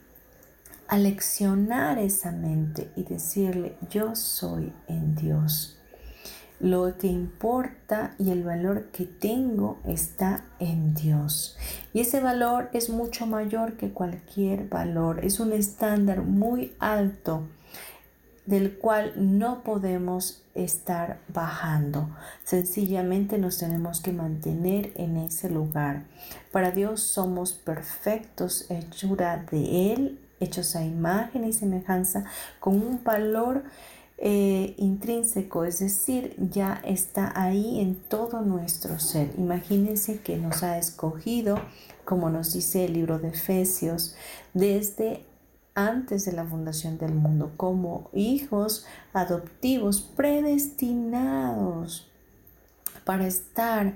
aleccionar 0.88 2.00
esa 2.00 2.32
mente 2.32 2.90
y 2.96 3.04
decirle, 3.04 3.76
yo 3.90 4.16
soy 4.16 4.72
en 4.88 5.16
Dios. 5.16 5.78
Lo 6.62 6.98
que 6.98 7.08
importa 7.08 8.16
y 8.18 8.32
el 8.32 8.46
valor 8.46 8.86
que 8.94 9.04
tengo 9.04 9.80
está 9.86 10.46
en 10.60 10.94
Dios. 10.94 11.58
Y 11.92 12.00
ese 12.00 12.22
valor 12.22 12.70
es 12.72 12.90
mucho 12.90 13.26
mayor 13.26 13.74
que 13.74 13.92
cualquier 13.92 14.70
valor. 14.70 15.26
Es 15.26 15.42
un 15.42 15.52
estándar 15.52 16.22
muy 16.22 16.74
alto 16.80 17.50
del 18.46 18.78
cual 18.78 19.14
no 19.16 19.64
podemos 19.64 20.44
estar 20.56 21.20
bajando. 21.28 22.10
Sencillamente 22.44 23.38
nos 23.38 23.58
tenemos 23.58 24.02
que 24.02 24.12
mantener 24.12 24.92
en 24.96 25.18
ese 25.18 25.50
lugar. 25.50 26.06
Para 26.52 26.72
Dios 26.72 27.02
somos 27.02 27.54
perfectos, 27.54 28.66
hechura 28.70 29.46
de 29.52 29.94
Él 29.94 30.20
hechos 30.42 30.76
a 30.76 30.84
imagen 30.84 31.46
y 31.46 31.54
semejanza, 31.54 32.26
con 32.60 32.76
un 32.76 33.04
valor 33.04 33.64
eh, 34.18 34.76
intrínseco, 34.78 35.64
es 35.64 35.80
decir, 35.80 36.36
ya 36.38 36.82
está 36.84 37.32
ahí 37.36 37.80
en 37.80 37.96
todo 37.96 38.42
nuestro 38.42 39.00
ser. 39.00 39.32
Imagínense 39.38 40.20
que 40.20 40.38
nos 40.38 40.64
ha 40.64 40.78
escogido, 40.78 41.60
como 42.04 42.30
nos 42.30 42.54
dice 42.54 42.86
el 42.86 42.94
libro 42.94 43.20
de 43.20 43.30
Efesios, 43.30 44.16
desde 44.54 45.26
antes 45.76 46.26
de 46.26 46.34
la 46.34 46.46
fundación 46.46 46.98
del 46.98 47.14
mundo, 47.14 47.52
como 47.58 48.10
hijos 48.14 48.86
adoptivos 49.14 50.02
predestinados 50.02 52.08
para 53.06 53.28
estar 53.28 53.96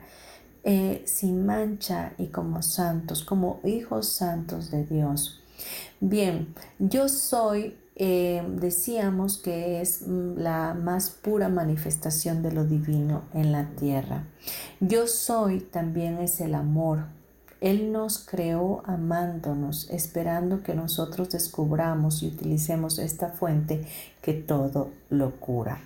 eh, 0.63 1.03
sin 1.05 1.45
mancha 1.45 2.13
y 2.17 2.27
como 2.27 2.61
santos, 2.61 3.23
como 3.23 3.59
hijos 3.63 4.09
santos 4.09 4.71
de 4.71 4.85
Dios. 4.85 5.41
Bien, 5.99 6.53
yo 6.79 7.07
soy, 7.07 7.77
eh, 7.95 8.43
decíamos 8.59 9.37
que 9.37 9.81
es 9.81 10.07
mm, 10.07 10.37
la 10.37 10.73
más 10.73 11.11
pura 11.11 11.49
manifestación 11.49 12.41
de 12.41 12.51
lo 12.51 12.65
divino 12.65 13.23
en 13.33 13.51
la 13.51 13.69
tierra. 13.75 14.23
Yo 14.79 15.07
soy 15.07 15.61
también 15.61 16.17
es 16.17 16.41
el 16.41 16.55
amor. 16.55 17.05
Él 17.65 17.91
nos 17.91 18.19
creó 18.19 18.83
amándonos, 18.85 19.89
esperando 19.89 20.61
que 20.61 20.75
nosotros 20.75 21.31
descubramos 21.31 22.21
y 22.21 22.27
utilicemos 22.27 22.99
esta 22.99 23.29
fuente 23.29 23.87
que 24.21 24.33
todo 24.33 24.91
lo 25.09 25.39
cura. 25.39 25.79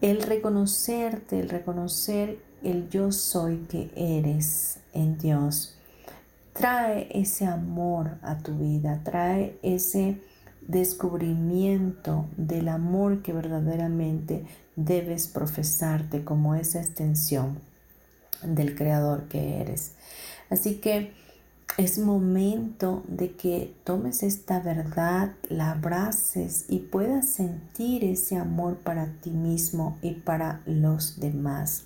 El 0.00 0.22
reconocerte, 0.22 1.38
el 1.38 1.50
reconocer 1.50 2.40
el 2.64 2.88
yo 2.88 3.12
soy 3.12 3.58
que 3.58 3.92
eres 3.94 4.80
en 4.92 5.18
Dios 5.18 5.78
trae 6.52 7.06
ese 7.12 7.46
amor 7.46 8.18
a 8.20 8.38
tu 8.38 8.58
vida, 8.58 9.02
trae 9.04 9.60
ese 9.62 10.20
descubrimiento 10.66 12.26
del 12.36 12.66
amor 12.66 13.22
que 13.22 13.32
verdaderamente 13.32 14.44
debes 14.74 15.28
profesarte 15.28 16.24
como 16.24 16.56
esa 16.56 16.80
extensión 16.80 17.60
del 18.42 18.74
creador 18.74 19.28
que 19.28 19.60
eres. 19.60 19.92
Así 20.52 20.74
que 20.74 21.12
es 21.78 21.98
momento 21.98 23.02
de 23.08 23.32
que 23.32 23.74
tomes 23.84 24.22
esta 24.22 24.60
verdad, 24.60 25.32
la 25.48 25.70
abraces 25.70 26.66
y 26.68 26.80
puedas 26.80 27.26
sentir 27.26 28.04
ese 28.04 28.36
amor 28.36 28.76
para 28.76 29.06
ti 29.22 29.30
mismo 29.30 29.96
y 30.02 30.12
para 30.12 30.60
los 30.66 31.18
demás. 31.18 31.84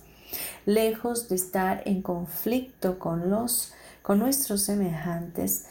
Lejos 0.65 1.29
de 1.29 1.35
estar 1.35 1.81
en 1.85 2.01
conflicto 2.01 2.99
con 2.99 3.29
los 3.29 3.73
con 4.01 4.19
nuestros 4.19 4.61
semejantes, 4.61 5.65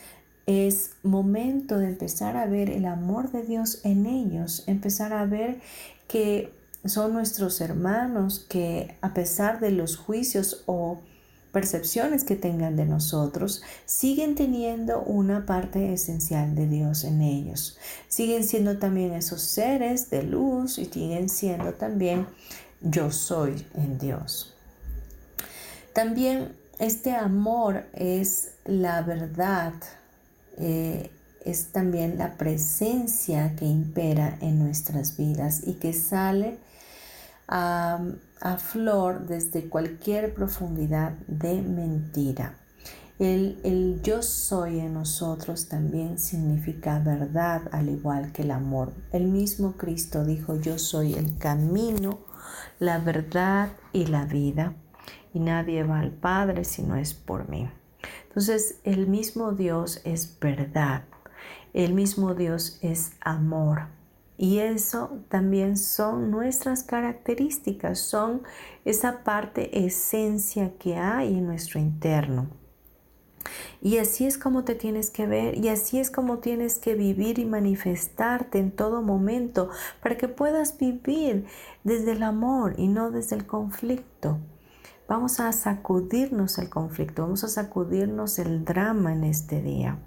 es 0.46 0.92
momento 1.02 1.78
de 1.78 1.88
empezar 1.88 2.37
a 2.37 2.46
ver 2.46 2.70
el 2.70 2.85
amor 2.85 3.30
de 3.30 3.42
Dios 3.42 3.80
en 3.82 4.06
ellos, 4.06 4.64
empezar 4.66 5.12
a 5.12 5.24
ver 5.26 5.61
que 6.06 6.52
son 6.85 7.12
nuestros 7.12 7.61
hermanos, 7.61 8.46
que 8.48 8.94
a 9.00 9.12
pesar 9.12 9.61
de 9.61 9.70
los 9.70 9.96
juicios 9.96 10.62
o 10.66 11.00
percepciones 11.56 12.24
que 12.24 12.36
tengan 12.36 12.76
de 12.76 12.84
nosotros, 12.84 13.62
siguen 13.86 14.34
teniendo 14.34 15.00
una 15.00 15.46
parte 15.46 15.90
esencial 15.94 16.54
de 16.54 16.66
Dios 16.66 17.02
en 17.04 17.22
ellos. 17.22 17.78
Siguen 18.08 18.44
siendo 18.44 18.76
también 18.76 19.14
esos 19.14 19.40
seres 19.40 20.10
de 20.10 20.22
luz 20.22 20.76
y 20.76 20.84
siguen 20.84 21.30
siendo 21.30 21.72
también 21.72 22.26
yo 22.82 23.10
soy 23.10 23.66
en 23.72 23.96
Dios. 23.96 24.54
También 25.94 26.54
este 26.78 27.12
amor 27.12 27.86
es 27.94 28.50
la 28.66 29.00
verdad, 29.00 29.72
eh, 30.58 31.10
es 31.42 31.72
también 31.72 32.18
la 32.18 32.36
presencia 32.36 33.56
que 33.56 33.64
impera 33.64 34.36
en 34.42 34.58
nuestras 34.58 35.16
vidas 35.16 35.62
y 35.66 35.76
que 35.76 35.94
sale 35.94 36.58
a, 37.48 37.98
flor 38.59 39.27
desde 39.27 39.68
cualquier 39.68 40.35
profundidad 40.35 41.12
de 41.27 41.61
mentira. 41.62 42.59
El, 43.18 43.59
el, 43.64 44.03
yo 44.03 44.22
soy 44.22 44.79
en 44.79 44.92
nosotros 44.92 45.68
también 45.68 46.18
significa 46.18 46.99
verdad 46.99 47.62
al 47.72 47.88
igual 47.88 48.33
que 48.33 48.42
el 48.42 48.51
amor. 48.51 48.92
El 49.11 49.27
mismo 49.27 49.72
Cristo 49.79 50.25
dijo 50.25 50.61
yo 50.61 50.79
soy 50.79 51.14
el 51.14 51.38
camino, 51.38 52.18
la 52.79 52.99
verdad 52.99 53.70
y 53.92 54.07
la 54.07 54.27
vida 54.27 54.75
y 55.33 55.40
nadie 55.40 55.83
va 55.83 56.01
al 56.01 56.12
Padre 56.12 56.64
si 56.64 56.83
no 56.83 56.96
es 56.96 57.14
por 57.14 57.49
mí. 57.49 57.70
Entonces 58.29 58.81
el 58.85 59.07
mismo 59.07 59.53
Dios 59.53 60.03
es 60.05 60.38
verdad, 60.38 61.05
el 61.72 61.94
mismo 61.94 62.35
Dios 62.35 62.79
es 62.83 63.12
amor. 63.20 63.95
Y 64.38 64.59
eso 64.59 65.18
también 65.29 65.77
son 65.77 66.31
nuestras 66.31 66.83
características, 66.83 67.99
son 67.99 68.42
esa 68.85 69.25
parte 69.25 69.87
esencia 69.87 70.72
que 70.79 70.96
hay 70.96 71.38
en 71.38 71.46
nuestro 71.46 71.81
interno. 71.81 72.49
Y 73.81 73.99
así 73.99 74.27
es 74.27 74.38
como 74.38 74.64
te 74.64 74.75
tienes 74.75 75.11
que 75.11 75.27
ver 75.27 75.57
y 75.57 75.68
así 75.68 75.99
es 75.99 76.11
como 76.11 76.38
tienes 76.38 76.79
que 76.79 76.94
vivir 76.94 77.38
y 77.38 77.44
manifestarte 77.44 78.59
en 78.59 78.72
todo 78.72 79.03
momento 79.03 79.70
para 80.03 80.16
que 80.16 80.29
puedas 80.29 80.77
vivir 80.79 81.46
desde 81.85 82.12
el 82.12 82.22
amor 82.22 82.75
y 82.79 82.88
no 82.88 83.11
desde 83.11 83.37
el 83.37 83.46
conflicto. 83.46 84.38
Vamos 85.09 85.38
a 85.38 85.53
sacudirnos 85.53 86.59
el 86.59 86.68
conflicto, 86.68 87.22
vamos 87.22 87.44
a 87.44 87.49
sacudirnos 87.49 88.40
el 88.40 88.64
drama 88.64 89.12
en 89.12 89.22
este 89.22 89.62
día. 89.62 89.99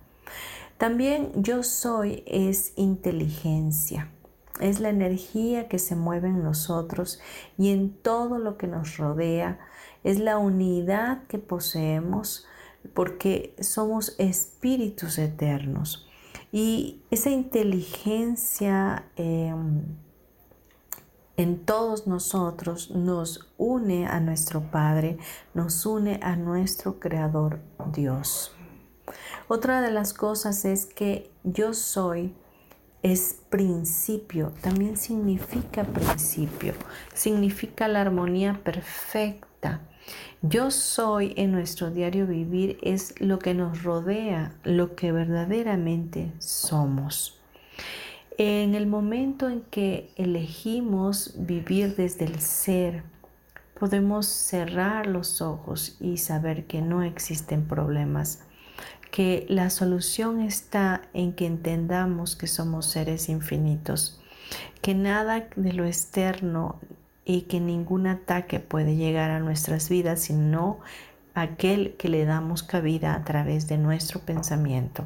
También 0.77 1.31
yo 1.35 1.63
soy 1.63 2.23
es 2.25 2.73
inteligencia, 2.75 4.11
es 4.59 4.79
la 4.79 4.89
energía 4.89 5.67
que 5.67 5.79
se 5.79 5.95
mueve 5.95 6.29
en 6.29 6.43
nosotros 6.43 7.19
y 7.57 7.71
en 7.71 7.91
todo 7.93 8.37
lo 8.37 8.57
que 8.57 8.67
nos 8.67 8.97
rodea, 8.97 9.59
es 10.03 10.19
la 10.19 10.37
unidad 10.37 11.23
que 11.27 11.39
poseemos 11.39 12.45
porque 12.93 13.55
somos 13.59 14.15
espíritus 14.17 15.17
eternos. 15.17 16.07
Y 16.51 17.01
esa 17.11 17.29
inteligencia... 17.29 19.05
Em, 19.15 19.83
en 21.39 21.63
todos 21.63 22.05
nosotros 22.05 22.91
nos 22.91 23.49
une 23.57 24.05
a 24.07 24.19
nuestro 24.19 24.59
Padre, 24.59 25.17
nos 25.53 25.85
une 25.85 26.19
a 26.21 26.35
nuestro 26.35 26.99
Creador 26.99 27.61
Dios. 27.93 28.53
Otra 29.47 29.79
de 29.79 29.89
las 29.89 30.13
cosas 30.13 30.65
es 30.65 30.85
que 30.85 31.31
yo 31.45 31.73
soy 31.73 32.35
es 33.03 33.39
principio, 33.49 34.51
también 34.61 34.97
significa 34.97 35.83
principio, 35.83 36.73
significa 37.13 37.87
la 37.87 38.01
armonía 38.01 38.59
perfecta. 38.63 39.81
Yo 40.41 40.71
soy 40.71 41.33
en 41.37 41.51
nuestro 41.51 41.91
diario 41.91 42.25
vivir 42.25 42.77
es 42.81 43.19
lo 43.19 43.39
que 43.39 43.53
nos 43.53 43.83
rodea, 43.83 44.53
lo 44.63 44.95
que 44.95 45.11
verdaderamente 45.11 46.31
somos. 46.39 47.39
En 48.37 48.73
el 48.73 48.87
momento 48.87 49.49
en 49.49 49.61
que 49.61 50.11
elegimos 50.15 51.33
vivir 51.37 51.95
desde 51.95 52.25
el 52.25 52.39
ser, 52.39 53.03
podemos 53.77 54.27
cerrar 54.27 55.07
los 55.07 55.41
ojos 55.41 55.97
y 55.99 56.17
saber 56.17 56.65
que 56.65 56.81
no 56.81 57.03
existen 57.03 57.65
problemas, 57.67 58.43
que 59.11 59.45
la 59.49 59.69
solución 59.69 60.41
está 60.41 61.01
en 61.13 61.33
que 61.33 61.45
entendamos 61.45 62.35
que 62.35 62.47
somos 62.47 62.85
seres 62.85 63.29
infinitos, 63.29 64.21
que 64.81 64.95
nada 64.95 65.47
de 65.55 65.73
lo 65.73 65.85
externo 65.85 66.79
y 67.25 67.41
que 67.41 67.59
ningún 67.59 68.07
ataque 68.07 68.59
puede 68.59 68.95
llegar 68.95 69.31
a 69.31 69.39
nuestras 69.39 69.89
vidas 69.89 70.21
sino 70.21 70.79
aquel 71.33 71.95
que 71.95 72.09
le 72.09 72.25
damos 72.25 72.63
cabida 72.63 73.15
a 73.15 73.23
través 73.23 73.67
de 73.67 73.77
nuestro 73.77 74.19
pensamiento. 74.19 75.05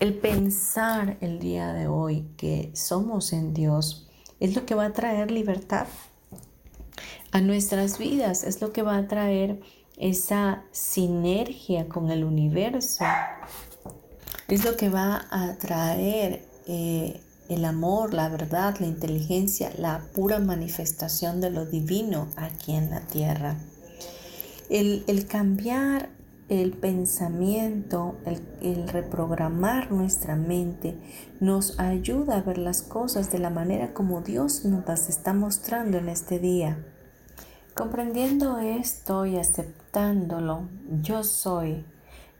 El 0.00 0.14
pensar 0.14 1.16
el 1.20 1.38
día 1.40 1.72
de 1.72 1.86
hoy 1.86 2.26
que 2.36 2.70
somos 2.74 3.32
en 3.32 3.52
Dios 3.52 4.08
es 4.38 4.54
lo 4.54 4.64
que 4.64 4.74
va 4.74 4.86
a 4.86 4.92
traer 4.92 5.30
libertad 5.30 5.86
a 7.32 7.40
nuestras 7.40 7.98
vidas, 7.98 8.44
es 8.44 8.60
lo 8.60 8.72
que 8.72 8.82
va 8.82 8.96
a 8.96 9.08
traer 9.08 9.60
esa 10.00 10.64
sinergia 10.72 11.86
con 11.88 12.10
el 12.10 12.24
universo, 12.24 13.04
es 14.48 14.64
lo 14.64 14.76
que 14.76 14.88
va 14.88 15.26
a 15.30 15.54
traer 15.58 16.42
eh, 16.66 17.20
el 17.50 17.64
amor, 17.64 18.14
la 18.14 18.28
verdad, 18.28 18.76
la 18.80 18.86
inteligencia, 18.86 19.72
la 19.76 20.02
pura 20.14 20.38
manifestación 20.38 21.40
de 21.40 21.50
lo 21.50 21.66
divino 21.66 22.28
aquí 22.36 22.72
en 22.72 22.90
la 22.90 23.00
tierra. 23.00 23.56
El, 24.70 25.26
cambiar 25.28 26.10
el 26.48 26.72
pensamiento, 26.72 28.16
el, 28.24 28.40
el, 28.62 28.88
reprogramar 28.88 29.90
nuestra 29.90 30.36
mente, 30.36 30.96
nos 31.40 31.78
ayuda 31.78 32.36
a 32.36 32.42
ver 32.42 32.56
las 32.56 32.82
cosas 32.82 33.30
de 33.32 33.40
la 33.40 33.50
manera 33.50 33.92
como 33.92 34.20
Dios 34.20 34.64
nos 34.64 34.86
las 34.86 35.08
está 35.08 35.34
mostrando 35.34 35.98
en 35.98 36.08
este 36.08 36.38
día. 36.38 36.86
Comprendiendo 37.74 38.58
esto 38.58 39.26
y 39.26 39.36
yo 41.02 41.24
soy, 41.24 41.84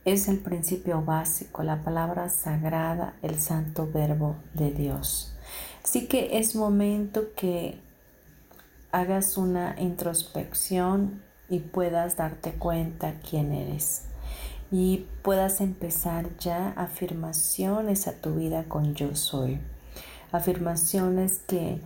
es 0.04 0.28
el 0.28 0.38
principio 0.38 1.02
básico, 1.02 1.62
la 1.62 1.82
palabra 1.82 2.28
sagrada, 2.28 3.14
el 3.22 3.40
santo 3.40 3.88
verbo 3.92 4.36
de 4.54 4.70
Dios. 4.70 5.36
Así 5.82 6.06
que 6.06 6.38
es 6.38 6.54
momento 6.54 7.32
que 7.36 7.80
hagas 8.92 9.36
una 9.36 9.74
introspección 9.78 11.22
y 11.48 11.58
puedas 11.58 12.16
darte 12.16 12.52
cuenta 12.52 13.14
quién 13.28 13.52
eres 13.52 14.04
y 14.70 15.06
puedas 15.22 15.60
empezar 15.60 16.36
ya 16.38 16.70
afirmaciones 16.76 18.06
a 18.06 18.12
tu 18.12 18.36
vida 18.36 18.64
con 18.68 18.94
yo 18.94 19.16
soy. 19.16 19.60
Afirmaciones 20.30 21.40
que 21.48 21.80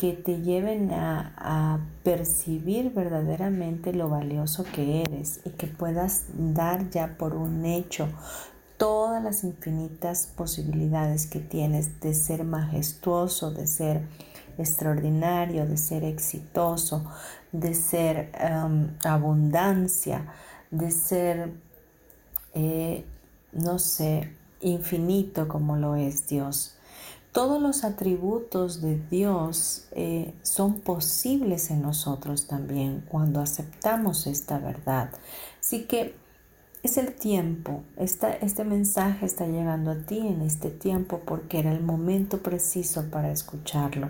que 0.00 0.14
te 0.14 0.40
lleven 0.40 0.92
a, 0.94 1.78
percibir 2.02 2.90
verdaderamente 2.94 3.92
lo 3.92 4.08
valioso 4.08 4.64
que 4.64 5.02
eres 5.02 5.40
y 5.44 5.50
que 5.50 5.66
puedas 5.66 6.24
dar 6.34 6.88
ya 6.88 7.18
por 7.18 7.34
un 7.34 7.66
hecho 7.66 8.08
todas 8.78 9.22
las 9.22 9.44
infinitas 9.44 10.26
posibilidades 10.34 11.26
que 11.26 11.38
tienes 11.38 12.00
de 12.00 12.14
ser 12.14 12.44
majestuoso, 12.44 13.50
de 13.50 13.66
ser 13.66 14.00
extraordinario, 14.56 15.66
de 15.66 15.76
ser 15.76 16.04
exitoso, 16.04 17.04
de 17.52 17.74
ser 17.74 18.32
um, 18.42 18.86
abundancia, 19.04 20.32
de 20.70 20.90
ser, 20.90 21.52
eh, 22.54 23.04
no 23.52 23.78
sé, 23.78 24.32
infinito 24.62 25.46
como 25.46 25.76
lo 25.76 25.94
es 25.96 26.26
Dios. 26.26 26.79
Todos 27.32 27.62
los 27.62 27.84
atributos 27.84 28.82
de 28.82 28.98
Dios 29.08 29.86
eh, 29.92 30.34
son 30.42 30.80
posibles 30.80 31.70
en 31.70 31.82
nosotros 31.82 32.48
también 32.48 33.04
cuando 33.08 33.40
aceptamos 33.40 34.26
esta 34.26 34.58
verdad. 34.58 35.10
Así 35.60 35.84
que 35.84 36.16
es 36.82 36.96
el 36.96 37.12
tiempo, 37.12 37.82
este 37.96 38.64
mensaje 38.64 39.26
está 39.26 39.46
llegando 39.46 39.90
a 39.90 39.98
ti 39.98 40.18
en 40.18 40.40
este 40.40 40.70
tiempo 40.70 41.20
porque 41.26 41.58
era 41.58 41.72
el 41.72 41.82
momento 41.82 42.38
preciso 42.38 43.10
para 43.10 43.30
escucharlo, 43.30 44.08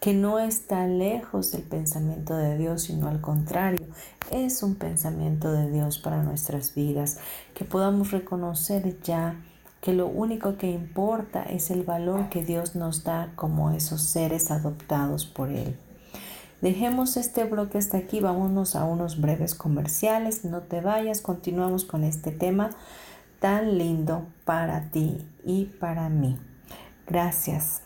que 0.00 0.14
no 0.14 0.38
está 0.38 0.86
lejos 0.86 1.50
del 1.50 1.62
pensamiento 1.62 2.36
de 2.36 2.56
Dios, 2.56 2.82
sino 2.82 3.08
al 3.08 3.20
contrario, 3.20 3.84
es 4.30 4.62
un 4.62 4.76
pensamiento 4.76 5.50
de 5.50 5.68
Dios 5.68 5.98
para 5.98 6.22
nuestras 6.22 6.74
vidas, 6.76 7.18
que 7.54 7.64
podamos 7.64 8.12
reconocer 8.12 9.00
ya 9.02 9.42
que 9.86 9.92
lo 9.92 10.08
único 10.08 10.56
que 10.56 10.68
importa 10.68 11.44
es 11.44 11.70
el 11.70 11.84
valor 11.84 12.28
que 12.28 12.44
Dios 12.44 12.74
nos 12.74 13.04
da 13.04 13.30
como 13.36 13.70
esos 13.70 14.02
seres 14.02 14.50
adoptados 14.50 15.26
por 15.26 15.48
Él. 15.48 15.76
Dejemos 16.60 17.16
este 17.16 17.44
bloque 17.44 17.78
hasta 17.78 17.96
aquí, 17.96 18.18
vámonos 18.18 18.74
a 18.74 18.82
unos 18.82 19.20
breves 19.20 19.54
comerciales, 19.54 20.44
no 20.44 20.62
te 20.62 20.80
vayas, 20.80 21.20
continuamos 21.20 21.84
con 21.84 22.02
este 22.02 22.32
tema 22.32 22.70
tan 23.38 23.78
lindo 23.78 24.26
para 24.44 24.90
ti 24.90 25.24
y 25.44 25.66
para 25.66 26.08
mí. 26.08 26.36
Gracias. 27.06 27.85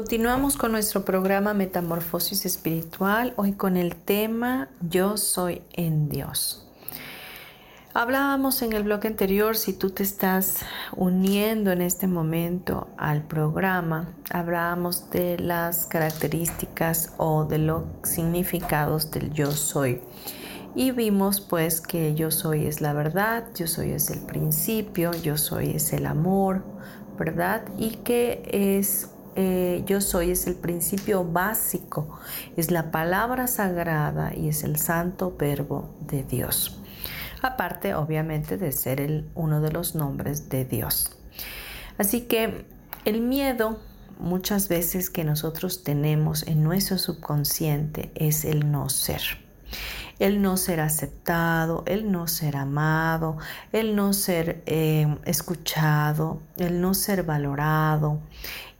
Continuamos 0.00 0.56
con 0.56 0.72
nuestro 0.72 1.04
programa 1.04 1.52
Metamorfosis 1.52 2.46
Espiritual, 2.46 3.34
hoy 3.36 3.52
con 3.52 3.76
el 3.76 3.96
tema 3.96 4.70
Yo 4.80 5.18
soy 5.18 5.60
en 5.74 6.08
Dios. 6.08 6.66
Hablábamos 7.92 8.62
en 8.62 8.72
el 8.72 8.84
bloque 8.84 9.08
anterior, 9.08 9.58
si 9.58 9.74
tú 9.74 9.90
te 9.90 10.02
estás 10.02 10.60
uniendo 10.96 11.70
en 11.70 11.82
este 11.82 12.06
momento 12.06 12.88
al 12.96 13.24
programa, 13.24 14.14
hablábamos 14.30 15.10
de 15.10 15.38
las 15.38 15.84
características 15.84 17.12
o 17.18 17.44
de 17.44 17.58
los 17.58 17.84
significados 18.02 19.10
del 19.10 19.30
yo 19.34 19.50
soy. 19.50 20.00
Y 20.74 20.92
vimos 20.92 21.42
pues 21.42 21.82
que 21.82 22.14
yo 22.14 22.30
soy 22.30 22.64
es 22.64 22.80
la 22.80 22.94
verdad, 22.94 23.48
yo 23.54 23.66
soy 23.66 23.90
es 23.90 24.08
el 24.08 24.20
principio, 24.20 25.12
yo 25.12 25.36
soy 25.36 25.72
es 25.72 25.92
el 25.92 26.06
amor, 26.06 26.64
¿verdad? 27.18 27.64
Y 27.76 27.96
que 27.96 28.48
es 28.50 29.10
eh, 29.36 29.82
yo 29.86 30.00
soy 30.00 30.30
es 30.30 30.46
el 30.46 30.54
principio 30.54 31.24
básico, 31.24 32.18
es 32.56 32.70
la 32.70 32.90
palabra 32.90 33.46
sagrada 33.46 34.34
y 34.34 34.48
es 34.48 34.64
el 34.64 34.76
santo 34.76 35.36
verbo 35.38 35.94
de 36.00 36.24
Dios. 36.24 36.80
Aparte, 37.42 37.94
obviamente, 37.94 38.56
de 38.56 38.72
ser 38.72 39.00
el, 39.00 39.30
uno 39.34 39.60
de 39.60 39.72
los 39.72 39.94
nombres 39.94 40.48
de 40.48 40.64
Dios. 40.64 41.16
Así 41.96 42.22
que 42.22 42.66
el 43.04 43.20
miedo 43.22 43.78
muchas 44.18 44.68
veces 44.68 45.10
que 45.10 45.24
nosotros 45.24 45.82
tenemos 45.82 46.46
en 46.46 46.62
nuestro 46.62 46.98
subconsciente 46.98 48.12
es 48.14 48.44
el 48.44 48.70
no 48.70 48.88
ser. 48.88 49.22
El 50.20 50.40
no 50.40 50.56
ser 50.56 50.78
aceptado, 50.78 51.82
el 51.86 52.12
no 52.12 52.28
ser 52.28 52.56
amado, 52.56 53.38
el 53.72 53.96
no 53.96 54.12
ser 54.12 54.62
eh, 54.66 55.12
escuchado, 55.24 56.40
el 56.56 56.80
no 56.80 56.94
ser 56.94 57.24
valorado. 57.24 58.20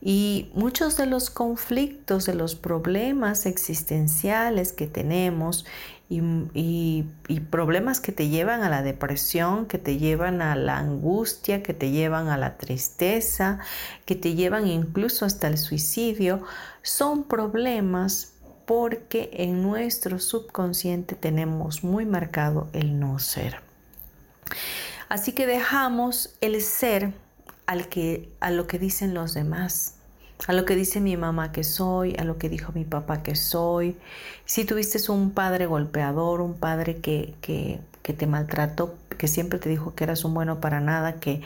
Y 0.01 0.49
muchos 0.55 0.95
de 0.95 1.05
los 1.05 1.29
conflictos, 1.29 2.25
de 2.25 2.33
los 2.33 2.55
problemas 2.55 3.45
existenciales 3.45 4.71
que 4.71 4.87
tenemos 4.87 5.65
y, 6.13 7.05
problemas 7.49 8.01
que 8.01 8.11
te 8.11 8.27
llevan 8.27 8.63
a 8.63 8.69
la 8.69 8.81
depresión, 8.81 9.65
que 9.65 9.77
te 9.77 9.97
llevan 9.97 10.41
a 10.41 10.55
la 10.55 10.77
angustia, 10.77 11.63
que 11.63 11.73
te 11.73 11.91
llevan 11.91 12.27
a 12.27 12.37
la 12.37 12.57
tristeza, 12.57 13.59
que 14.05 14.15
te 14.15 14.35
llevan 14.35 14.67
incluso 14.67 15.25
hasta 15.25 15.47
el 15.47 15.57
suicidio, 15.57 16.43
son 16.81 17.23
problemas 17.23 18.33
porque 18.71 19.31
en 19.33 19.61
nuestro 19.61 20.17
subconsciente 20.17 21.15
tenemos 21.15 21.83
muy 21.83 22.05
marcado 22.05 22.69
el 22.71 23.01
no 23.01 23.19
ser. 23.19 23.59
Así 25.09 25.33
que 25.33 25.45
dejamos 25.45 26.37
el 26.39 26.61
ser 26.61 27.11
al 27.65 27.89
que, 27.89 28.29
a 28.39 28.49
lo 28.49 28.67
que 28.67 28.79
dicen 28.79 29.13
los 29.13 29.33
demás 29.33 29.95
a 30.47 30.53
lo 30.53 30.65
que 30.65 30.75
dice 30.75 31.01
mi 31.01 31.17
mamá 31.17 31.51
que 31.51 31.65
soy, 31.65 32.15
a 32.17 32.23
lo 32.23 32.37
que 32.37 32.47
dijo 32.47 32.71
mi 32.73 32.85
papá 32.85 33.21
que 33.21 33.35
soy. 33.35 33.97
Si 34.45 34.63
tuviste 34.63 34.99
un 35.11 35.31
padre 35.31 35.65
golpeador, 35.65 36.39
un 36.39 36.55
padre 36.55 36.97
que, 36.97 37.35
que, 37.41 37.79
que, 38.01 38.13
te 38.13 38.25
maltrató, 38.25 38.95
que 39.17 39.27
siempre 39.27 39.59
te 39.59 39.69
dijo 39.69 39.93
que 39.95 40.05
eras 40.05 40.23
un 40.23 40.33
bueno 40.33 40.61
para 40.61 40.79
nada, 40.79 41.15
que, 41.19 41.41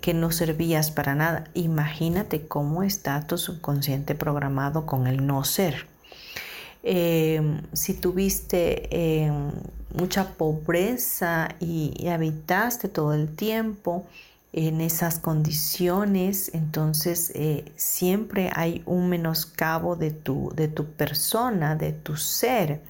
que 0.00 0.14
no 0.14 0.32
servías 0.32 0.90
para 0.90 1.14
nada, 1.14 1.44
imagínate 1.54 2.46
cómo 2.48 2.82
está 2.82 3.26
tu 3.26 3.36
subconsciente 3.36 4.14
programado 4.14 4.86
con 4.86 5.06
el 5.06 5.24
no 5.24 5.44
ser. 5.44 5.91
Em, 6.82 7.62
si 7.72 7.94
tuviste 7.94 8.88
em, 8.90 9.50
mucha 9.94 10.34
pobreza 10.34 11.48
y 11.60 12.08
habitaste 12.08 12.88
todo 12.88 13.14
el 13.14 13.28
tiempo, 13.36 14.06
en 14.52 14.82
esas 14.82 15.18
condiciones, 15.18 16.50
entonces 16.52 17.32
eh, 17.34 17.72
siempre 17.76 18.50
hay 18.54 18.82
un 18.84 19.08
menoscabo 19.08 19.96
de 19.96 20.10
tu, 20.10 20.52
de 20.54 20.68
tu 20.68 20.86
persona, 20.92 21.74
de 21.74 21.92
tu 21.92 22.16
ser. 22.16 22.82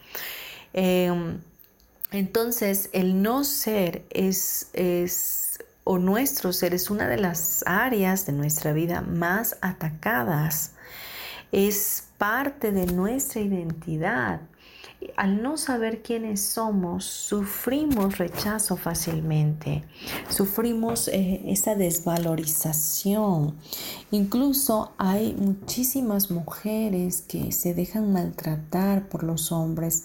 Em, 0.73 1.39
entonces, 2.11 2.91
el 2.93 3.23
no 3.23 3.45
ser 3.45 4.05
es, 4.11 4.71
es, 4.73 5.61
o 5.85 5.99
nuestro 5.99 6.53
ser 6.53 6.75
es 6.75 6.91
una 6.91 7.09
de 7.09 7.19
las 7.19 7.63
áreas 7.65 8.27
de 8.27 8.33
nuestra 8.33 8.73
vida 8.73 9.01
más 9.01 9.57
atacadas. 9.61 10.73
Es 11.53 12.05
parte 12.23 12.71
de 12.71 12.87
nuestra 12.87 13.41
identidad. 13.41 14.43
Al 15.17 15.43
no 15.43 15.57
saber 15.57 16.03
quiénes 16.03 16.41
somos, 16.41 17.05
sufrimos 17.05 18.19
rechazo 18.19 18.77
fácilmente, 18.77 19.83
sufrimos 20.29 21.09
eh, 21.09 21.43
esa 21.47 21.75
desvalorización. 21.75 23.57
Incluso 24.13 24.93
hay 24.99 25.35
muchísimas 25.35 26.31
mujeres 26.31 27.23
que 27.23 27.51
se 27.51 27.75
dejan 27.75 28.13
maltratar 28.13 29.09
por 29.09 29.25
los 29.25 29.51
hombres 29.51 30.05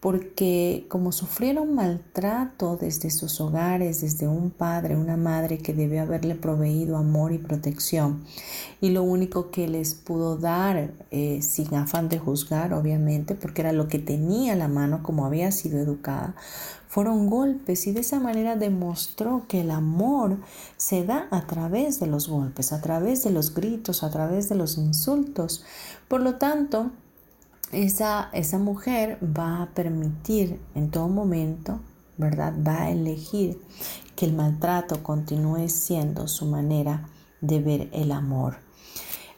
porque 0.00 0.86
como 0.88 1.12
sufrieron 1.12 1.74
maltrato 1.74 2.78
desde 2.78 3.10
sus 3.10 3.38
hogares, 3.40 4.00
desde 4.00 4.26
un 4.26 4.50
padre, 4.50 4.96
una 4.96 5.18
madre 5.18 5.58
que 5.58 5.74
debió 5.74 6.00
haberle 6.00 6.34
proveído 6.34 6.96
amor 6.96 7.32
y 7.32 7.38
protección, 7.38 8.24
y 8.80 8.90
lo 8.90 9.02
único 9.02 9.50
que 9.50 9.68
les 9.68 9.94
pudo 9.94 10.38
dar, 10.38 10.90
eh, 11.10 11.42
sin 11.42 11.74
afán 11.74 12.08
de 12.08 12.18
juzgar, 12.18 12.72
obviamente, 12.72 13.34
porque 13.34 13.60
era 13.60 13.72
lo 13.72 13.88
que 13.88 13.98
tenía 13.98 14.54
a 14.54 14.56
la 14.56 14.68
mano 14.68 15.02
como 15.02 15.26
había 15.26 15.52
sido 15.52 15.78
educada, 15.78 16.34
fueron 16.88 17.28
golpes 17.28 17.86
y 17.86 17.92
de 17.92 18.00
esa 18.00 18.18
manera 18.18 18.56
demostró 18.56 19.44
que 19.46 19.60
el 19.60 19.70
amor 19.70 20.38
se 20.76 21.04
da 21.04 21.28
a 21.30 21.46
través 21.46 22.00
de 22.00 22.08
los 22.08 22.26
golpes, 22.26 22.72
a 22.72 22.80
través 22.80 23.22
de 23.22 23.30
los 23.30 23.54
gritos, 23.54 24.02
a 24.02 24.10
través 24.10 24.48
de 24.48 24.56
los 24.56 24.76
insultos. 24.76 25.62
Por 26.08 26.20
lo 26.20 26.34
tanto, 26.34 26.90
esa, 27.72 28.30
esa 28.32 28.58
mujer 28.58 29.18
va 29.22 29.62
a 29.62 29.66
permitir 29.74 30.60
en 30.74 30.90
todo 30.90 31.08
momento, 31.08 31.80
¿verdad? 32.16 32.52
Va 32.66 32.82
a 32.82 32.90
elegir 32.90 33.60
que 34.16 34.26
el 34.26 34.32
maltrato 34.32 35.02
continúe 35.02 35.68
siendo 35.68 36.28
su 36.28 36.46
manera 36.46 37.08
de 37.40 37.60
ver 37.60 37.88
el 37.92 38.12
amor. 38.12 38.58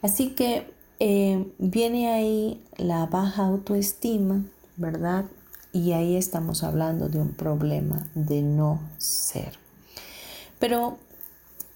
Así 0.02 0.30
que 0.30 0.72
eh, 0.98 1.52
viene 1.58 2.12
ahí 2.12 2.64
la 2.76 3.06
baja 3.06 3.46
autoestima, 3.46 4.44
¿verdad? 4.76 5.26
Y 5.72 5.92
ahí 5.92 6.16
estamos 6.16 6.64
hablando 6.64 7.08
de 7.08 7.18
un 7.18 7.32
problema 7.32 8.08
de 8.14 8.42
no 8.42 8.80
ser. 8.98 9.58
Pero 10.58 10.98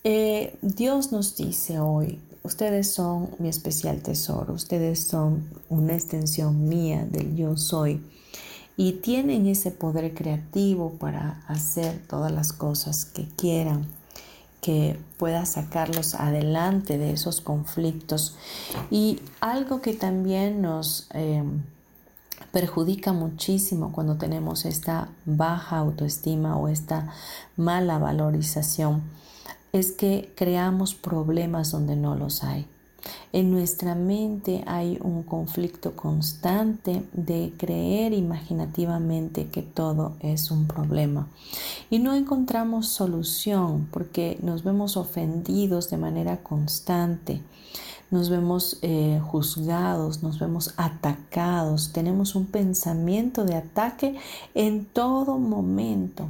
eh, 0.04 0.56
Dios 0.62 1.12
nos 1.12 1.36
dice 1.36 1.80
hoy, 1.80 2.20
Ustedes 2.46 2.92
son 2.92 3.30
mi 3.40 3.48
especial 3.48 4.02
tesoro, 4.02 4.54
ustedes 4.54 5.08
son 5.08 5.50
una 5.68 5.94
extensión 5.94 6.68
mía 6.68 7.04
del 7.04 7.34
yo 7.34 7.56
soy 7.56 8.00
y 8.76 8.92
tienen 8.92 9.48
ese 9.48 9.72
poder 9.72 10.14
creativo 10.14 10.92
para 10.92 11.42
hacer 11.48 12.00
todas 12.06 12.30
las 12.30 12.52
cosas 12.52 13.04
que 13.04 13.26
quieran, 13.26 13.88
que 14.60 14.96
pueda 15.18 15.44
sacarlos 15.44 16.14
adelante 16.14 16.98
de 16.98 17.10
esos 17.10 17.40
conflictos. 17.40 18.36
Y 18.92 19.18
algo 19.40 19.80
que 19.80 19.94
también 19.94 20.62
nos 20.62 21.08
em, 21.14 21.64
perjudica 22.52 23.12
muchísimo 23.12 23.90
cuando 23.90 24.18
tenemos 24.18 24.66
esta 24.66 25.08
baja 25.24 25.78
autoestima 25.78 26.56
o 26.56 26.68
esta 26.68 27.12
mala 27.56 27.98
valorización 27.98 29.02
es 29.78 29.92
que 29.92 30.32
creamos 30.34 30.94
problemas 30.94 31.70
donde 31.70 31.96
no 31.96 32.14
los 32.14 32.44
hay. 32.44 32.66
En 33.32 33.50
nuestra 33.50 33.94
mente 33.94 34.64
hay 34.66 34.98
un 35.00 35.22
conflicto 35.22 35.94
constante 35.94 37.04
de 37.12 37.52
creer 37.56 38.12
imaginativamente 38.12 39.48
que 39.48 39.62
todo 39.62 40.14
es 40.20 40.50
un 40.50 40.66
problema 40.66 41.28
y 41.90 41.98
no 41.98 42.14
encontramos 42.14 42.88
solución 42.88 43.88
porque 43.92 44.38
nos 44.42 44.64
vemos 44.64 44.96
ofendidos 44.96 45.90
de 45.90 45.98
manera 45.98 46.42
constante, 46.42 47.42
nos 48.10 48.30
vemos 48.30 48.78
eh, 48.82 49.20
juzgados, 49.24 50.22
nos 50.22 50.38
vemos 50.38 50.74
atacados, 50.76 51.92
tenemos 51.92 52.34
un 52.36 52.46
pensamiento 52.46 53.44
de 53.44 53.56
ataque 53.56 54.16
en 54.54 54.84
todo 54.84 55.38
momento. 55.38 56.28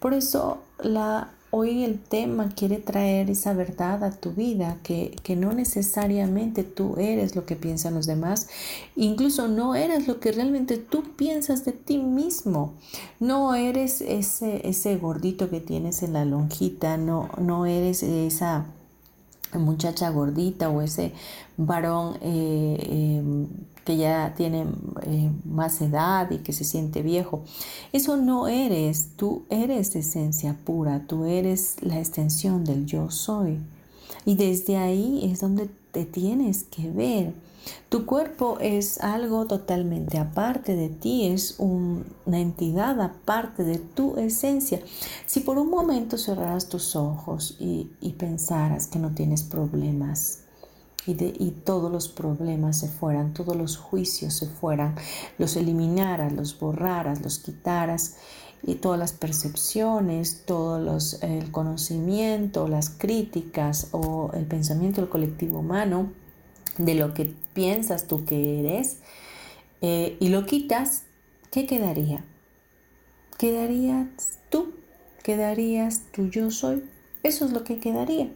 Por 0.00 0.14
eso 0.14 0.62
la 0.82 1.28
Hoy 1.52 1.82
el 1.82 1.98
tema 1.98 2.50
quiere 2.54 2.76
traer 2.76 3.28
esa 3.28 3.54
verdad 3.54 4.04
a 4.04 4.12
tu 4.12 4.30
vida, 4.30 4.78
que, 4.84 5.16
no 5.36 5.52
necesariamente 5.52 6.62
tú 6.62 6.94
eres 6.96 7.34
lo 7.34 7.44
que 7.44 7.56
piensan 7.56 7.94
los 7.94 8.06
demás, 8.06 8.48
incluso 8.94 9.48
no 9.48 9.74
eres 9.74 10.06
lo 10.06 10.20
que 10.20 10.30
realmente 10.30 10.76
tú 10.76 11.02
piensas 11.16 11.64
de 11.64 11.72
ti 11.72 11.98
mismo, 11.98 12.74
no 13.18 13.56
eres 13.56 14.00
ese, 14.00 14.68
ese 14.68 14.96
gordito 14.96 15.50
que 15.50 15.60
tienes 15.60 16.04
en 16.04 16.12
la 16.12 16.24
lonjita, 16.24 16.96
no, 16.96 17.28
no 17.36 17.66
eres 17.66 18.04
esa 18.04 18.66
muchacha 19.58 20.10
gordita 20.10 20.68
o 20.70 20.80
ese 20.82 21.12
varón 21.56 22.16
eh, 22.22 23.18
em, 23.18 23.48
que 23.90 23.96
ya 23.96 24.34
tiene 24.36 24.66
eh, 25.02 25.32
más 25.44 25.80
edad 25.80 26.30
y 26.30 26.38
que 26.38 26.52
se 26.52 26.62
siente 26.62 27.02
viejo. 27.02 27.42
Eso 27.92 28.16
no 28.16 28.46
eres, 28.46 29.16
tú 29.16 29.42
eres 29.50 29.96
esencia 29.96 30.56
pura, 30.64 31.06
tú 31.08 31.24
eres 31.24 31.74
la 31.80 31.98
extensión 31.98 32.64
del 32.64 32.86
yo 32.86 33.10
soy. 33.10 33.58
Y 34.24 34.36
desde 34.36 34.76
ahí 34.76 35.28
es 35.28 35.40
donde 35.40 35.68
te 35.90 36.04
tienes 36.04 36.62
que 36.62 36.88
ver. 36.88 37.34
Tu 37.88 38.06
cuerpo 38.06 38.58
es 38.60 39.00
algo 39.00 39.46
totalmente 39.46 40.18
aparte 40.18 40.76
de 40.76 40.88
ti, 40.88 41.26
es 41.26 41.56
una 41.58 42.38
entidad 42.38 43.00
aparte 43.00 43.64
de 43.64 43.78
tu 43.78 44.18
esencia. 44.18 44.80
Si 45.26 45.40
por 45.40 45.58
un 45.58 45.68
momento 45.68 46.16
cerraras 46.16 46.68
tus 46.68 46.94
ojos 46.94 47.56
y 47.58 48.12
pensaras 48.16 48.86
que 48.86 49.00
no 49.00 49.10
tienes 49.10 49.42
problemas, 49.42 50.44
y, 51.06 51.50
todos 51.64 51.90
los 51.90 52.08
problemas 52.08 52.80
se 52.80 52.88
fueran, 52.88 53.32
todos 53.32 53.56
los 53.56 53.76
juicios 53.76 54.34
se 54.34 54.46
fueran, 54.46 54.94
los 55.38 55.56
eliminaras, 55.56 56.32
los 56.32 56.58
borraras, 56.58 57.22
los 57.22 57.38
quitaras 57.38 58.16
y 58.62 58.76
todas 58.76 58.98
las 58.98 59.12
percepciones, 59.12 60.42
todo 60.44 60.78
los, 60.78 61.22
el 61.22 61.50
conocimiento, 61.50 62.68
las 62.68 62.90
críticas 62.90 63.88
o 63.92 64.30
el 64.34 64.44
pensamiento 64.44 65.00
del 65.00 65.10
colectivo 65.10 65.60
humano 65.60 66.12
de 66.76 66.94
lo 66.94 67.14
que 67.14 67.34
piensas 67.54 68.06
tú 68.06 68.24
que 68.24 68.60
eres 68.60 68.98
eh, 69.80 70.16
y 70.20 70.28
lo 70.28 70.44
quitas, 70.44 71.04
¿qué 71.50 71.66
quedaría? 71.66 72.24
Quedarías 73.38 74.06
tú, 74.50 74.74
quedarías 75.22 76.02
tú 76.12 76.28
yo 76.28 76.50
soy. 76.50 76.84
Eso 77.22 77.46
es 77.46 77.52
lo 77.52 77.64
que 77.64 77.78
quedaría. 77.78 78.30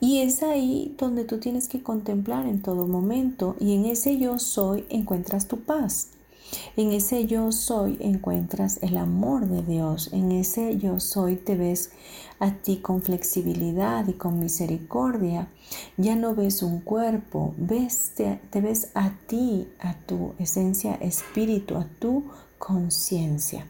Y 0.00 0.22
es 0.22 0.42
ahí 0.42 0.94
donde 0.98 1.24
tú 1.24 1.38
tienes 1.38 1.68
que 1.68 1.82
contemplar 1.82 2.46
en 2.46 2.62
todo 2.62 2.86
momento 2.86 3.54
y 3.60 3.74
en 3.74 3.84
ese 3.84 4.16
yo 4.16 4.38
soy 4.38 4.86
encuentras 4.88 5.46
tu 5.46 5.60
paz. 5.60 6.08
En 6.76 6.92
ese 6.92 7.26
yo 7.26 7.52
soy 7.52 7.98
encuentras 8.00 8.78
el 8.82 8.96
amor 8.96 9.46
de 9.46 9.62
Dios. 9.62 10.08
En 10.12 10.32
ese 10.32 10.78
yo 10.78 11.00
soy 11.00 11.36
te 11.36 11.54
ves 11.54 11.90
a 12.38 12.52
ti 12.52 12.78
con 12.78 13.02
flexibilidad 13.02 14.08
y 14.08 14.14
con 14.14 14.40
misericordia. 14.40 15.48
Ya 15.98 16.16
no 16.16 16.34
ves 16.34 16.62
un 16.62 16.80
cuerpo, 16.80 17.54
ves, 17.58 18.12
te, 18.16 18.40
te 18.50 18.62
ves 18.62 18.90
a 18.94 19.12
ti, 19.26 19.68
a 19.80 19.94
tu 19.94 20.32
esencia 20.38 20.94
espíritu, 20.94 21.76
a 21.76 21.84
tu 21.84 22.24
conciencia. 22.58 23.66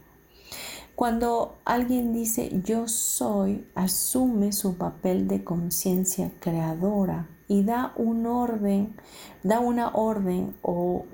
Cuando 1.01 1.57
alguien 1.65 2.13
dice 2.13 2.61
yo 2.63 2.87
soy, 2.87 3.65
asume 3.73 4.51
su 4.53 4.77
papel 4.77 5.27
de 5.27 5.43
conciencia 5.43 6.31
creadora 6.39 7.27
y 7.47 7.63
da 7.63 7.91
un 7.95 8.27
orden, 8.27 8.95
da 9.41 9.61
una 9.61 9.89
orden 9.95 10.53
o 10.61 11.07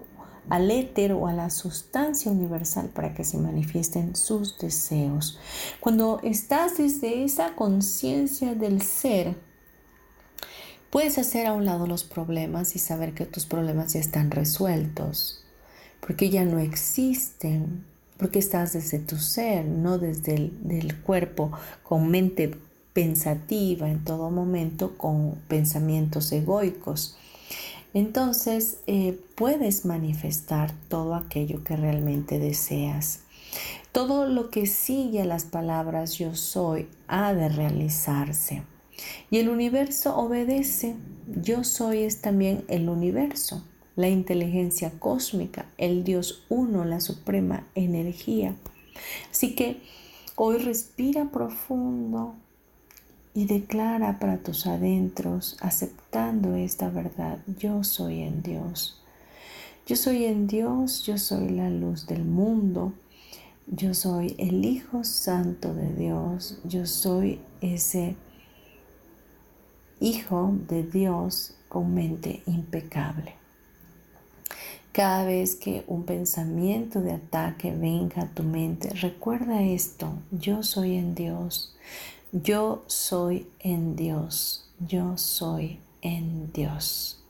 al 0.50 0.72
éter 0.72 1.14
o 1.14 1.28
a 1.28 1.32
la 1.32 1.50
sustancia 1.50 2.30
universal 2.30 2.90
para 2.90 3.14
que 3.14 3.24
se 3.24 3.38
manifiesten 3.38 4.18
sus 4.18 4.58
deseos. 4.60 5.40
Cuando 5.80 6.20
estás 6.22 6.80
desde 6.80 7.24
esa 7.24 7.56
conciencia 7.56 8.56
del 8.56 8.82
ser, 8.82 9.38
puedes 10.90 11.18
hacer 11.18 11.48
a 11.48 11.54
un 11.54 11.64
lado 11.64 11.88
los 11.88 12.04
problemas 12.04 12.76
y 12.76 12.80
saber 12.80 13.14
que 13.14 13.26
tus 13.26 13.46
problemas 13.46 13.94
ya 13.94 14.02
están 14.02 14.32
resueltos, 14.32 15.46
porque 16.02 16.30
ya 16.30 16.44
no 16.44 16.60
existen, 16.60 17.86
porque 18.18 18.40
estás 18.40 18.74
desde 18.74 19.00
tu 19.00 19.18
ser, 19.18 19.66
no 19.66 19.98
desde 19.98 20.36
el 20.36 21.02
cuerpo 21.02 21.52
con 21.84 22.10
mente 22.10 22.56
pensativa 22.94 23.90
en 23.90 24.04
todo 24.04 24.32
momento, 24.32 24.98
con 24.98 25.36
pensamientos 25.48 26.32
egoicos 26.32 27.18
entonces 27.98 28.78
eh, 28.86 29.20
puedes 29.34 29.86
manifestar 29.86 30.72
todo 30.88 31.16
aquello 31.16 31.64
que 31.64 31.76
realmente 31.76 32.38
deseas. 32.38 33.22
Todo 33.92 34.28
lo 34.28 34.52
que 34.52 34.68
sigue 34.68 35.24
a 35.24 35.26
las 35.26 35.46
palabras 35.46 36.20
yo 36.20 36.36
soy 36.36 36.88
ha 37.08 37.34
de 37.34 37.50
realizarse. 37.50 38.62
Y 39.32 39.40
el 39.40 39.50
universo 39.50 40.16
obedece. 40.16 40.96
Yo 41.42 41.64
soy 41.64 42.04
es 42.04 42.22
también 42.22 42.64
el 42.68 42.88
universo, 42.88 43.64
la 43.98 44.08
inteligencia 44.08 44.92
cósmica, 44.98 45.66
el 45.78 46.06
Dios 46.06 46.46
uno, 46.48 46.86
la 46.86 47.02
suprema 47.02 47.68
energía. 47.76 48.56
Así 49.30 49.56
que 49.56 49.82
hoy 50.36 50.60
respira 50.60 51.26
profundo, 51.26 52.36
y 53.38 53.46
declara 53.46 54.18
para 54.18 54.40
tus 54.40 54.66
adentros, 54.66 55.58
aceptando 55.62 56.56
esta 56.56 56.90
verdad, 56.90 57.38
yo 57.60 57.84
soy 57.84 58.22
en 58.22 58.42
Dios. 58.42 59.00
Yo 59.86 59.96
soy 59.96 60.26
en 60.26 60.48
Dios, 60.48 61.06
yo 61.06 61.20
soy 61.20 61.50
la 61.50 61.70
luz 61.70 62.08
del 62.08 62.26
mundo, 62.26 62.94
yo 63.68 63.94
soy 63.94 64.34
el 64.40 64.66
Hijo 64.66 65.04
Santo 65.04 65.76
de 65.76 65.94
Dios, 65.94 66.58
yo 66.64 66.88
soy 66.88 67.40
ese 67.62 68.16
Hijo 70.00 70.56
de 70.68 70.82
Dios 70.82 71.54
con 71.70 71.94
mente 71.94 72.42
impecable. 72.48 73.37
Cada 74.98 75.26
vez 75.26 75.56
que 75.56 75.84
un 75.86 76.06
pensamiento 76.06 77.02
de 77.02 77.12
ataque 77.12 77.72
venga 77.72 78.24
a 78.24 78.30
tu 78.30 78.42
mente, 78.42 78.90
recuerda 78.96 79.62
esto, 79.62 80.12
yo 80.32 80.64
soy 80.64 80.96
en 80.96 81.14
Dios. 81.14 81.76
Yo 82.32 82.84
soy 82.88 83.46
en 83.60 83.96
Dios, 83.96 84.68
yo 84.80 85.16
soy 85.16 85.80
en 86.02 86.52
Dios. 86.52 87.24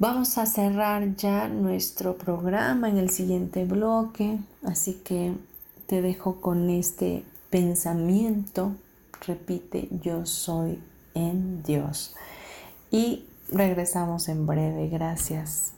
Vamos 0.00 0.38
a 0.38 0.46
cerrar 0.46 1.14
ya 1.14 1.46
nuestro 1.46 2.18
programa 2.18 2.88
en 2.88 2.98
el 2.98 3.10
siguiente 3.10 3.64
bloque, 3.64 4.40
así 4.64 4.94
que 5.04 5.34
te 5.86 6.02
dejo 6.02 6.40
con 6.40 6.68
este 6.68 7.22
pensamiento. 7.48 8.72
Repite, 9.24 9.88
yo 10.02 10.26
soy 10.26 10.82
en 11.14 11.62
Dios. 11.62 12.16
Y 12.90 13.26
regresamos 13.52 14.28
en 14.28 14.48
breve. 14.48 14.88
Gracias. 14.88 15.77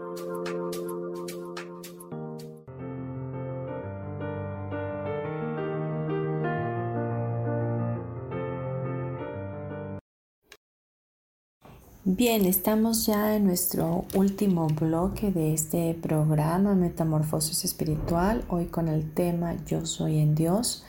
Bien, 12.13 12.45
estamos 12.45 13.05
ya 13.05 13.37
en 13.37 13.45
nuestro 13.45 14.03
último 14.15 14.67
bloque 14.67 15.31
de 15.31 15.53
este 15.53 15.93
programa 15.93 16.75
Metamorfosis 16.75 17.63
Espiritual, 17.63 18.43
hoy 18.49 18.65
con 18.65 18.89
el 18.89 19.13
tema 19.13 19.55
Yo 19.65 19.85
soy 19.85 20.19
en 20.19 20.35
Dios. 20.35 20.83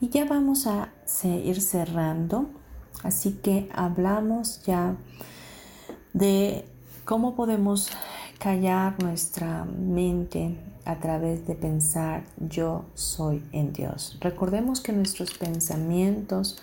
Y 0.00 0.08
ya 0.08 0.24
vamos 0.24 0.66
a 0.66 0.88
ir 1.22 1.60
cerrando, 1.60 2.48
así 3.02 3.32
que 3.42 3.68
hablamos 3.74 4.62
ya 4.62 4.96
de 6.14 6.64
cómo 7.04 7.36
podemos 7.36 7.90
callar 8.38 9.02
nuestra 9.02 9.66
mente 9.66 10.56
a 10.86 10.98
través 10.98 11.46
de 11.46 11.56
pensar 11.56 12.24
yo 12.38 12.86
soy 12.94 13.44
en 13.52 13.74
Dios. 13.74 14.16
Recordemos 14.18 14.80
que 14.80 14.94
nuestros 14.94 15.34
pensamientos 15.34 16.56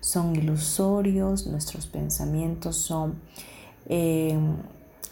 son 0.00 0.34
ilusorios, 0.34 1.46
nuestros 1.46 1.86
pensamientos 1.86 2.76
son 2.76 3.20
eh, 3.86 4.38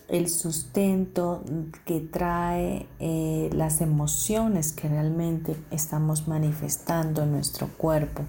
el 0.09 0.29
sustento 0.29 1.45
que 1.85 2.01
trae 2.01 2.87
eh, 2.99 3.51
las 3.53 3.81
emociones 3.81 4.73
que 4.73 4.89
realmente 4.89 5.57
estamos 5.71 6.27
manifestando 6.27 7.23
en 7.23 7.33
nuestro 7.33 7.69
cuerpo. 7.77 8.23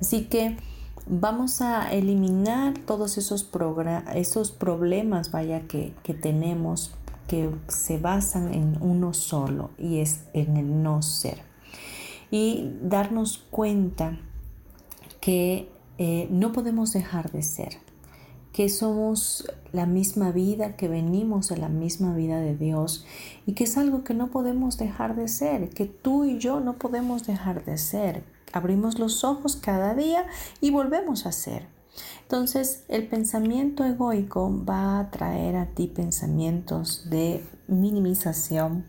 Así 0.00 0.26
que 0.26 0.58
vamos 1.06 1.62
a 1.62 1.90
eliminar 1.92 2.74
todos 2.78 3.16
esos, 3.16 3.48
esos 4.14 4.50
problemas 4.52 5.30
vaya 5.30 5.62
que, 5.62 5.94
que 6.02 6.12
tenemos 6.12 6.92
que 7.26 7.50
se 7.68 7.98
basan 7.98 8.52
en 8.54 8.78
uno 8.80 9.12
solo 9.12 9.70
y 9.78 9.98
es 9.98 10.20
en 10.32 10.56
el 10.56 10.82
no 10.82 11.02
ser. 11.02 11.38
Y 12.30 12.72
darnos 12.82 13.38
cuenta 13.50 14.18
que 15.20 15.70
eh, 15.98 16.28
no 16.30 16.52
podemos 16.52 16.92
dejar 16.92 17.32
de 17.32 17.42
ser, 17.42 17.78
que 18.52 18.68
somos 18.68 19.50
la 19.72 19.84
misma 19.84 20.30
vida, 20.30 20.76
que 20.76 20.88
venimos 20.88 21.48
de 21.48 21.56
la 21.56 21.68
misma 21.68 22.14
vida 22.14 22.40
de 22.40 22.56
Dios 22.56 23.04
y 23.46 23.52
que 23.52 23.64
es 23.64 23.76
algo 23.76 24.04
que 24.04 24.14
no 24.14 24.28
podemos 24.28 24.78
dejar 24.78 25.16
de 25.16 25.28
ser, 25.28 25.70
que 25.70 25.86
tú 25.86 26.24
y 26.24 26.38
yo 26.38 26.60
no 26.60 26.74
podemos 26.74 27.26
dejar 27.26 27.64
de 27.64 27.78
ser. 27.78 28.24
Abrimos 28.52 28.98
los 28.98 29.24
ojos 29.24 29.56
cada 29.56 29.94
día 29.94 30.24
y 30.60 30.70
volvemos 30.70 31.26
a 31.26 31.32
ser. 31.32 31.66
Entonces 32.22 32.84
el 32.88 33.08
pensamiento 33.08 33.84
egoico 33.84 34.64
va 34.64 35.00
a 35.00 35.10
traer 35.10 35.56
a 35.56 35.66
ti 35.66 35.88
pensamientos 35.88 37.10
de 37.10 37.44
minimización, 37.66 38.86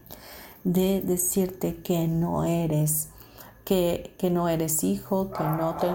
de 0.64 1.02
decirte 1.02 1.78
que 1.78 2.08
no 2.08 2.44
eres, 2.44 3.10
que, 3.66 4.16
que 4.18 4.30
no 4.30 4.48
eres 4.48 4.84
hijo, 4.84 5.32
que 5.32 5.44
no 5.44 5.76
te 5.78 5.88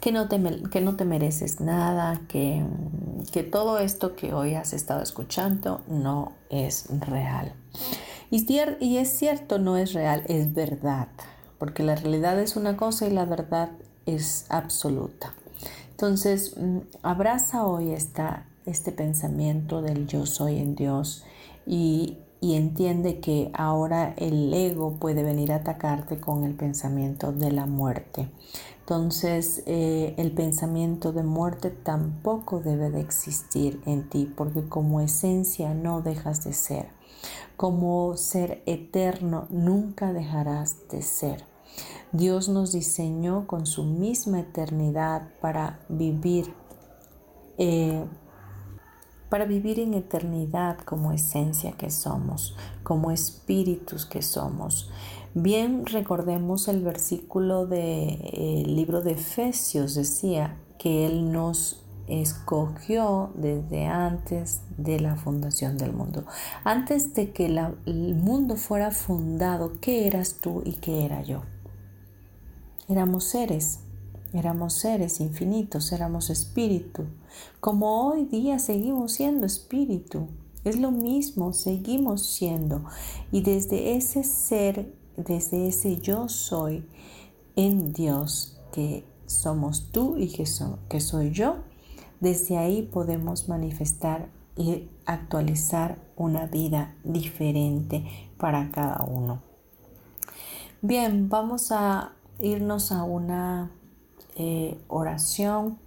que 0.00 0.12
no 0.12 0.28
te, 0.28 0.40
que 0.70 0.80
no 0.80 0.96
te 0.96 1.04
mereces 1.04 1.60
nada, 1.60 2.20
que, 2.28 2.64
que 3.32 3.42
todo 3.42 3.78
esto 3.78 4.14
que 4.14 4.32
hoy 4.32 4.54
has 4.54 4.72
estado 4.72 5.02
escuchando 5.02 5.82
no 5.88 6.32
es 6.50 6.86
real. 7.00 7.54
Y, 8.30 8.96
es 8.98 9.10
cierto, 9.10 9.58
no 9.58 9.76
es 9.76 9.94
real, 9.94 10.22
es 10.28 10.52
verdad, 10.52 11.08
porque 11.58 11.82
la 11.82 11.94
realidad 11.94 12.38
es 12.38 12.56
una 12.56 12.76
cosa 12.76 13.06
y 13.06 13.10
la 13.10 13.24
verdad 13.24 13.70
es 14.04 14.44
absoluta. 14.50 15.34
Entonces, 15.90 16.54
mm, 16.56 16.78
abraza 17.02 17.64
hoy 17.64 17.92
esta, 17.92 18.46
este 18.66 18.92
pensamiento 18.92 19.80
del 19.80 20.06
yo 20.06 20.26
soy 20.26 20.58
en 20.58 20.74
Dios 20.74 21.24
y, 21.66 22.18
y 22.40 22.54
entiende 22.54 23.18
que 23.18 23.50
ahora 23.54 24.12
el 24.18 24.52
ego 24.52 24.96
puede 25.00 25.22
venir 25.22 25.50
a 25.52 25.56
atacarte 25.56 26.20
con 26.20 26.44
el 26.44 26.54
pensamiento 26.54 27.32
de 27.32 27.50
la 27.50 27.64
muerte. 27.64 28.28
Entonces 28.88 29.64
eh, 29.66 30.14
el 30.16 30.32
pensamiento 30.32 31.12
de 31.12 31.22
muerte 31.22 31.68
tampoco 31.68 32.60
debe 32.60 32.88
de 32.88 33.02
existir 33.02 33.82
en 33.84 34.08
ti 34.08 34.32
porque 34.34 34.66
como 34.66 35.02
esencia 35.02 35.74
no 35.74 36.00
dejas 36.00 36.42
de 36.42 36.54
ser. 36.54 36.88
Como 37.58 38.16
ser 38.16 38.62
eterno 38.64 39.46
nunca 39.50 40.14
dejarás 40.14 40.88
de 40.88 41.02
ser. 41.02 41.44
Dios 42.12 42.48
nos 42.48 42.72
diseñó 42.72 43.46
con 43.46 43.66
su 43.66 43.84
misma 43.84 44.40
eternidad 44.40 45.34
para 45.42 45.80
vivir, 45.90 46.54
eh, 47.58 48.06
para 49.28 49.44
vivir 49.44 49.80
en 49.80 49.92
eternidad 49.92 50.78
como 50.78 51.12
esencia 51.12 51.72
que 51.72 51.90
somos, 51.90 52.56
como 52.84 53.10
espíritus 53.10 54.06
que 54.06 54.22
somos. 54.22 54.90
Bien 55.34 55.84
recordemos 55.84 56.68
el 56.68 56.82
versículo 56.82 57.66
del 57.66 58.18
de, 58.18 58.64
libro 58.66 59.02
de 59.02 59.12
Efesios, 59.12 59.94
decía 59.94 60.56
que 60.78 61.06
Él 61.06 61.30
nos 61.32 61.84
escogió 62.06 63.30
desde 63.34 63.86
antes 63.86 64.62
de 64.78 64.98
la 65.00 65.16
fundación 65.16 65.76
del 65.76 65.92
mundo. 65.92 66.24
Antes 66.64 67.12
de 67.14 67.32
que 67.32 67.46
el 67.46 68.14
mundo 68.14 68.56
fuera 68.56 68.90
fundado, 68.90 69.72
¿qué 69.80 70.06
eras 70.06 70.36
tú 70.40 70.62
y 70.64 70.72
qué 70.72 71.04
era 71.04 71.22
yo? 71.22 71.42
Éramos 72.88 73.24
seres, 73.24 73.80
éramos 74.32 74.74
seres 74.74 75.20
infinitos, 75.20 75.92
éramos 75.92 76.30
espíritu. 76.30 77.04
Como 77.60 78.08
hoy 78.08 78.24
día 78.24 78.58
seguimos 78.58 79.12
siendo 79.12 79.44
espíritu. 79.44 80.28
Es 80.64 80.78
lo 80.78 80.90
mismo, 80.90 81.52
seguimos 81.52 82.26
siendo. 82.26 82.84
Y 83.30 83.42
desde 83.42 83.96
ese 83.96 84.24
ser 84.24 84.97
desde 85.18 85.68
ese 85.68 85.98
yo 85.98 86.28
soy 86.28 86.86
en 87.56 87.92
Dios, 87.92 88.56
que 88.72 89.04
somos 89.26 89.90
tú 89.90 90.16
y 90.16 90.28
que, 90.28 90.44
que 90.88 91.00
soy 91.00 91.32
yo, 91.32 91.56
desde 92.20 92.56
ahí 92.56 92.82
podemos 92.82 93.48
manifestar 93.48 94.28
y 94.56 94.88
actualizar 95.06 95.98
una 96.16 96.46
vida 96.46 96.94
diferente 97.04 98.04
para 98.38 98.70
cada 98.70 99.02
uno. 99.02 99.42
Bien, 100.82 101.28
vamos 101.28 101.72
a 101.72 102.12
irnos 102.38 102.92
a 102.92 103.02
una 103.02 103.72
eh, 104.36 104.78
oración, 104.86 105.78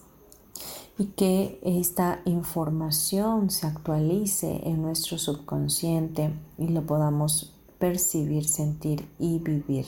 y 0.98 1.08
que 1.08 1.60
esta 1.64 2.22
información 2.26 3.50
se 3.50 3.68
actualice 3.68 4.62
en 4.64 4.82
nuestro 4.82 5.18
subconsciente 5.18 6.34
y 6.58 6.70
lo 6.70 6.86
podamos 6.86 7.54
percibir, 7.80 8.48
sentir 8.48 9.08
y 9.20 9.40
vivir. 9.40 9.88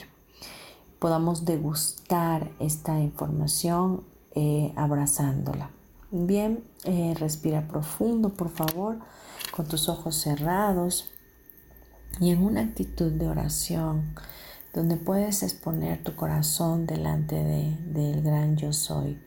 Podamos 0.99 1.45
degustar 1.45 2.51
esta 2.59 2.99
información 2.99 4.03
eh, 4.35 4.73
abrazándola. 4.75 5.69
Bien, 6.11 6.63
eh, 6.83 7.13
respira 7.17 7.67
profundo, 7.67 8.29
por 8.29 8.49
favor, 8.49 8.99
con 9.55 9.65
tus 9.65 9.89
ojos 9.89 10.15
cerrados 10.15 11.09
y 12.19 12.31
en 12.31 12.43
una 12.43 12.61
actitud 12.61 13.11
de 13.11 13.27
oración 13.27 14.15
donde 14.73 14.97
puedes 14.97 15.43
exponer 15.43 16.03
tu 16.03 16.15
corazón 16.15 16.85
delante 16.85 17.35
del 17.35 18.21
gran 18.21 18.57
yo 18.57 18.73
soy 18.73 19.19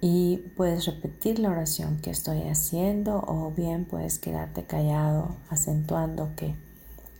y 0.00 0.38
puedes 0.56 0.86
repetir 0.86 1.38
la 1.38 1.50
oración 1.50 1.98
que 2.00 2.10
estoy 2.10 2.42
haciendo 2.42 3.22
o 3.26 3.52
bien 3.56 3.84
puedes 3.84 4.18
quedarte 4.18 4.64
callado 4.64 5.36
acentuando 5.48 6.30
que 6.36 6.54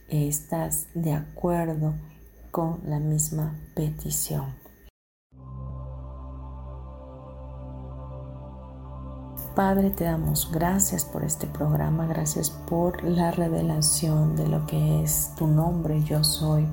estás 0.08 0.86
de 0.94 1.12
acuerdo 1.12 1.94
con 2.50 2.80
la 2.84 2.98
misma 3.00 3.58
petición. 3.74 4.56
Padre, 9.58 9.90
te 9.90 10.04
damos 10.04 10.52
gracias 10.52 11.04
por 11.04 11.24
este 11.24 11.48
programa, 11.48 12.06
gracias 12.06 12.48
por 12.48 13.02
la 13.02 13.32
revelación 13.32 14.36
de 14.36 14.46
lo 14.46 14.64
que 14.66 15.02
es 15.02 15.34
tu 15.36 15.48
nombre, 15.48 16.00
yo 16.04 16.22
soy, 16.22 16.64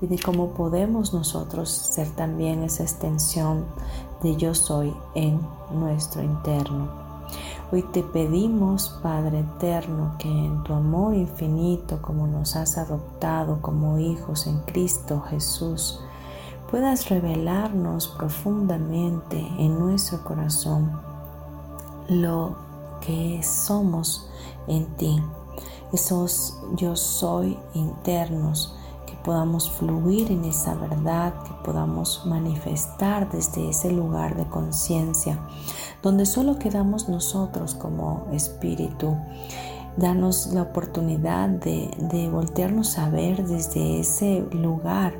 y 0.00 0.08
de 0.08 0.18
cómo 0.18 0.52
podemos 0.52 1.14
nosotros 1.14 1.70
ser 1.70 2.10
también 2.16 2.64
esa 2.64 2.82
extensión 2.82 3.66
de 4.24 4.36
yo 4.36 4.54
soy 4.54 4.92
en 5.14 5.38
nuestro 5.70 6.22
interno. 6.22 6.88
Hoy 7.70 7.82
te 7.92 8.02
pedimos, 8.02 8.88
Padre 9.02 9.40
eterno, 9.40 10.16
que 10.18 10.28
en 10.28 10.64
tu 10.64 10.72
amor 10.72 11.14
infinito, 11.14 12.00
como 12.00 12.26
nos 12.26 12.56
has 12.56 12.78
adoptado 12.78 13.60
como 13.60 13.98
hijos 13.98 14.46
en 14.46 14.60
Cristo 14.60 15.22
Jesús, 15.28 16.00
puedas 16.70 17.10
revelarnos 17.10 18.08
profundamente 18.08 19.38
en 19.58 19.78
nuestro 19.78 20.24
corazón 20.24 20.90
lo 22.08 22.56
que 23.02 23.42
somos 23.42 24.26
en 24.66 24.86
ti, 24.96 25.22
esos 25.92 26.58
yo 26.76 26.96
soy 26.96 27.58
internos, 27.74 28.74
podamos 29.24 29.70
fluir 29.70 30.30
en 30.30 30.44
esa 30.44 30.74
verdad, 30.74 31.32
que 31.44 31.52
podamos 31.64 32.24
manifestar 32.26 33.30
desde 33.30 33.70
ese 33.70 33.90
lugar 33.90 34.36
de 34.36 34.44
conciencia, 34.44 35.38
donde 36.02 36.26
solo 36.26 36.58
quedamos 36.58 37.08
nosotros 37.08 37.74
como 37.74 38.28
espíritu. 38.32 39.16
Danos 39.96 40.48
la 40.48 40.62
oportunidad 40.62 41.48
de, 41.48 41.90
de 41.98 42.28
voltearnos 42.28 42.98
a 42.98 43.08
ver 43.08 43.46
desde 43.46 44.00
ese 44.00 44.46
lugar 44.52 45.14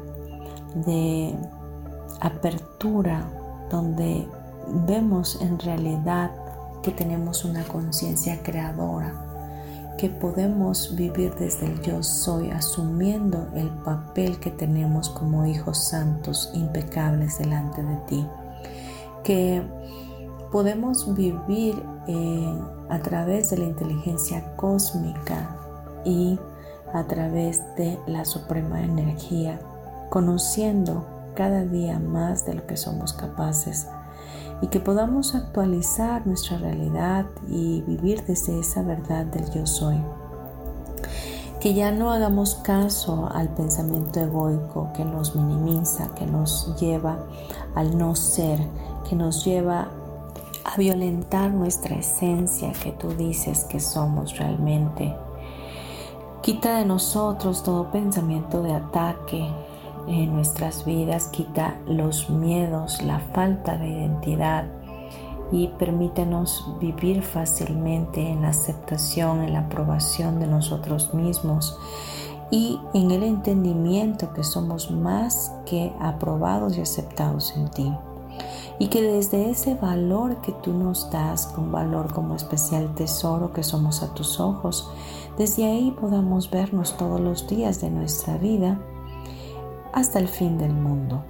de 0.75 1.35
apertura, 2.21 3.29
donde 3.71 4.29
vemos 4.87 5.41
en 5.41 5.59
realidad 5.59 6.31
que 6.83 6.91
tenemos 6.91 7.45
una 7.45 7.65
conciencia 7.65 8.43
creadora, 8.43 9.24
que 9.99 10.09
podemos 10.09 10.97
vivir 10.97 11.35
desde 11.37 11.67
el 11.67 11.81
yo 11.83 12.03
soy 12.03 12.51
asumiendo 12.51 13.49
el 13.55 13.69
papel 13.69 14.39
que 14.41 14.51
tenemos 14.51 15.09
como 15.09 15.47
hijos 15.47 15.89
santos 15.89 16.51
impecables 16.55 17.39
delante 17.39 17.83
de 17.83 17.97
ti, 18.09 18.27
que 19.23 19.63
podemos 20.51 21.15
vivir 21.15 21.81
eh, 22.07 22.61
a 22.89 22.99
través 23.01 23.51
de 23.51 23.59
la 23.59 23.65
inteligencia 23.65 24.57
cósmica 24.57 25.57
y 26.05 26.39
a 26.93 27.05
través 27.05 27.63
de 27.77 27.99
la 28.07 28.25
suprema 28.25 28.83
energía, 28.83 29.61
conociendo 30.11 31.07
cada 31.35 31.65
día 31.65 31.99
más 31.99 32.47
de 32.47 32.55
lo 32.55 32.67
que 32.67 32.77
somos 32.77 33.13
capaces 33.13 33.89
y 34.65 34.69
que 34.69 34.81
podamos 34.81 35.35
actualizar 35.35 36.27
nuestra 36.27 36.57
realidad 36.57 37.27
y 37.47 37.83
vivir 37.83 38.25
desde 38.25 38.59
esa 38.59 38.81
verdad 38.81 39.27
del 39.27 39.51
yo 39.51 39.67
soy. 39.67 40.01
Que 41.61 41.75
ya 41.75 41.93
no 41.93 42.11
hagamos 42.11 42.55
caso 42.55 43.29
al 43.31 43.51
pensamiento 43.51 44.21
egoico 44.21 44.91
que 44.97 45.05
nos 45.05 45.37
minimiza, 45.37 46.15
que 46.15 46.25
nos 46.25 46.75
lleva 46.81 47.19
al 47.75 47.99
no 47.99 48.15
ser, 48.15 48.59
que 49.07 49.15
nos 49.15 49.45
lleva 49.45 49.89
a 50.65 50.79
violentar 50.79 51.51
nuestra 51.53 51.97
esencia 51.97 52.73
que 52.73 52.93
tú 52.93 53.09
dices 53.11 53.65
que 53.65 53.81
somos 53.81 54.39
realmente. 54.39 55.15
Quita 56.41 56.79
de 56.79 56.87
nosotros 56.87 57.63
todo 57.63 57.91
pensamiento 57.91 58.63
de 58.63 58.73
ataque, 58.73 59.47
en 60.07 60.35
nuestras 60.35 60.85
vidas, 60.85 61.29
quita 61.29 61.79
los 61.87 62.31
miedos, 62.31 63.03
la 63.03 63.21
falta 63.21 63.77
de 63.77 63.89
identidad 63.89 64.67
y 65.53 65.69
permítenos 65.79 66.67
vivir 66.81 67.23
fácilmente 67.23 68.29
en 68.29 68.43
la 68.43 68.49
aceptación, 68.49 69.43
en 69.43 69.53
la 69.53 69.61
aprobación 69.61 70.41
de 70.41 70.47
nosotros 70.47 71.15
mismos 71.15 71.79
y 72.51 72.81
en 72.93 73.11
el 73.11 73.23
entendimiento 73.23 74.33
que 74.33 74.45
somos 74.45 74.91
más 74.91 75.53
que 75.67 75.93
aprobados 76.01 76.77
y 76.77 76.81
aceptados 76.81 77.55
en 77.57 77.69
ti. 77.71 77.93
Y 78.79 78.89
que 78.89 79.03
desde 79.03 79.51
ese 79.51 79.77
valor 79.77 80.41
que 80.41 80.51
tú 80.51 80.73
nos 80.73 81.09
das, 81.11 81.47
con 81.47 81.71
valor 81.71 82.13
como 82.13 82.35
especial 82.35 82.93
tesoro 82.97 83.53
que 83.53 83.63
somos 83.63 84.03
a 84.03 84.13
tus 84.15 84.41
ojos, 84.41 84.91
desde 85.39 85.65
ahí 85.65 85.93
podamos 86.01 86.51
vernos 86.51 86.97
todos 86.97 87.21
los 87.21 87.47
días 87.47 87.81
de 87.81 87.91
nuestra 87.91 88.37
vida 88.37 88.81
hasta 89.95 90.19
el 90.19 90.29
fin 90.29 90.59
del 90.59 90.75
mundo. 90.75 91.25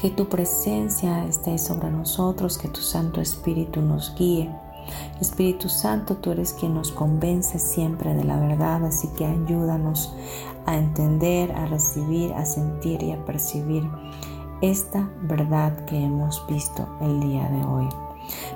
Que 0.00 0.10
tu 0.10 0.28
presencia 0.28 1.24
esté 1.24 1.56
sobre 1.56 1.90
nosotros, 1.90 2.58
que 2.58 2.68
tu 2.68 2.80
Santo 2.80 3.20
Espíritu 3.20 3.80
nos 3.80 4.14
guíe. 4.16 4.50
Espíritu 5.20 5.68
Santo, 5.68 6.16
tú 6.16 6.32
eres 6.32 6.52
quien 6.52 6.74
nos 6.74 6.90
convence 6.90 7.58
siempre 7.58 8.12
de 8.12 8.24
la 8.24 8.38
verdad, 8.38 8.84
así 8.84 9.08
que 9.16 9.24
ayúdanos 9.24 10.14
a 10.66 10.76
entender, 10.76 11.52
a 11.52 11.66
recibir, 11.66 12.34
a 12.34 12.44
sentir 12.44 13.02
y 13.02 13.12
a 13.12 13.24
percibir 13.24 13.88
esta 14.60 15.08
verdad 15.22 15.86
que 15.86 15.96
hemos 15.96 16.44
visto 16.48 16.86
el 17.00 17.20
día 17.20 17.48
de 17.48 17.64
hoy. 17.64 17.88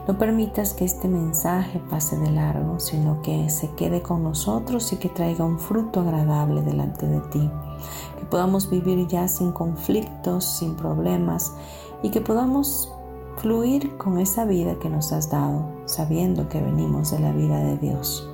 No 0.07 0.19
permitas 0.19 0.75
que 0.75 0.85
este 0.85 1.09
mensaje 1.09 1.81
pase 1.89 2.19
de 2.19 2.31
largo, 2.31 2.81
sino 2.81 3.23
que 3.23 3.49
se 3.49 3.71
quede 3.75 4.03
con 4.03 4.23
nosotros 4.23 4.93
y 4.93 4.97
que 4.97 5.09
traiga 5.09 5.45
un 5.45 5.59
fruto 5.59 6.01
agradable 6.01 6.63
delante 6.63 7.07
de 7.07 7.21
ti 7.21 7.51
que 8.19 8.25
podamos 8.27 8.71
vivir 8.71 9.07
ya 9.07 9.29
sin 9.29 9.53
conflictos, 9.53 10.45
sin 10.45 10.75
problemas 10.75 11.53
y 12.03 12.11
que 12.11 12.21
podamos 12.21 12.93
fluir 13.39 13.97
con 13.97 14.19
esa 14.19 14.45
vida 14.45 14.79
que 14.79 14.89
nos 14.89 15.13
has 15.13 15.31
dado, 15.31 15.69
sabiendo 15.87 16.49
que 16.49 16.61
venimos 16.61 17.11
de 17.11 17.21
la 17.21 17.33
vida 17.33 17.59
de 17.59 17.79
Dios. 17.79 18.29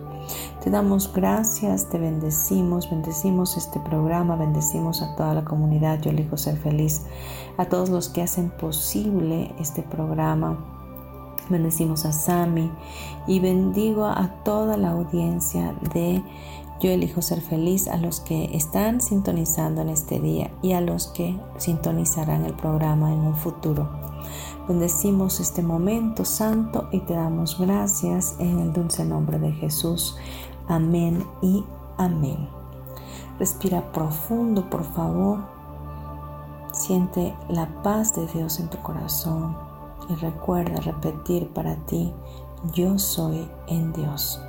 Te 0.63 0.71
damos 0.71 1.13
gracias, 1.13 1.91
te 1.91 1.99
bendecimos, 1.99 2.89
bendecimos 2.89 3.59
este 3.59 3.81
programa, 3.81 4.37
bendecimos 4.37 5.03
a 5.03 5.15
toda 5.15 5.35
la 5.35 5.45
comunidad, 5.45 6.01
yo 6.01 6.11
elijo 6.11 6.39
ser 6.39 6.57
feliz, 6.57 7.03
a 7.59 7.67
todos 7.67 7.91
los 7.91 8.09
que 8.09 8.23
hacen 8.23 8.49
posible 8.49 9.55
este 9.59 9.83
programa. 9.83 10.59
Bendecimos 11.51 12.07
a 12.07 12.13
Sami 12.15 12.71
y 13.27 13.41
bendigo 13.41 14.07
a 14.07 14.43
toda 14.45 14.79
la 14.79 14.93
audiencia 14.93 15.75
de 15.93 16.23
yo 16.81 16.91
elijo 16.91 17.23
ser 17.23 17.41
feliz 17.41 17.89
a 17.89 17.97
los 17.97 18.21
que 18.21 18.57
están 18.57 19.01
sintonizando 19.01 19.83
en 19.83 19.89
este 19.89 20.21
día 20.21 20.51
y 20.63 20.73
a 20.73 20.81
los 20.81 21.09
que 21.09 21.39
sintonizarán 21.57 22.45
el 22.45 22.55
programa 22.55 23.13
en 23.13 23.21
un 23.21 23.37
futuro. 23.37 23.89
Bendecimos 24.69 25.41
este 25.41 25.63
momento 25.63 26.25
santo 26.25 26.89
y 26.91 27.01
te 27.01 27.15
damos 27.15 27.59
gracias 27.59 28.37
en 28.39 28.59
el 28.59 28.73
dulce 28.73 29.05
nombre 29.05 29.39
de 29.39 29.53
Jesús. 29.53 30.17
Amén 30.69 31.25
y 31.43 31.65
amén. 31.99 32.49
Respira 33.39 33.93
profundo, 33.93 34.69
por 34.71 34.85
favor. 34.85 35.41
Siente 36.73 37.35
la 37.49 37.83
paz 37.83 38.15
de 38.17 38.27
Dios 38.27 38.59
en 38.59 38.69
tu 38.69 38.79
corazón 38.79 39.57
y 40.09 40.15
recuerda 40.15 40.81
repetir 40.81 41.49
para 41.51 41.77
ti, 41.87 42.13
yo 42.73 42.99
soy 42.99 43.49
en 43.69 43.93
Dios. 43.93 44.41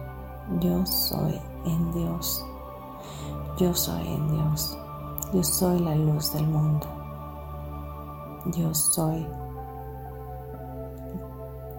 Yo 0.60 0.86
soy 0.86 1.40
en 1.66 1.92
Dios. 1.92 2.46
Yo 3.58 3.74
soy 3.74 4.08
en 4.08 4.32
Dios. 4.32 4.78
Yo 5.34 5.44
soy 5.44 5.80
la 5.80 5.96
luz 5.96 6.34
del 6.34 6.48
mundo. 6.48 6.88
Yo 8.56 8.74
soy 8.74 9.26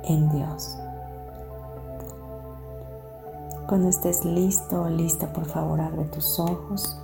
en 0.04 0.28
Dios. 0.30 0.76
Cuando 3.66 3.88
estés 3.88 4.24
listo 4.24 4.82
o 4.82 4.88
lista, 4.88 5.32
por 5.32 5.44
favor, 5.46 5.80
abre 5.80 6.04
tus 6.04 6.38
ojos. 6.38 7.00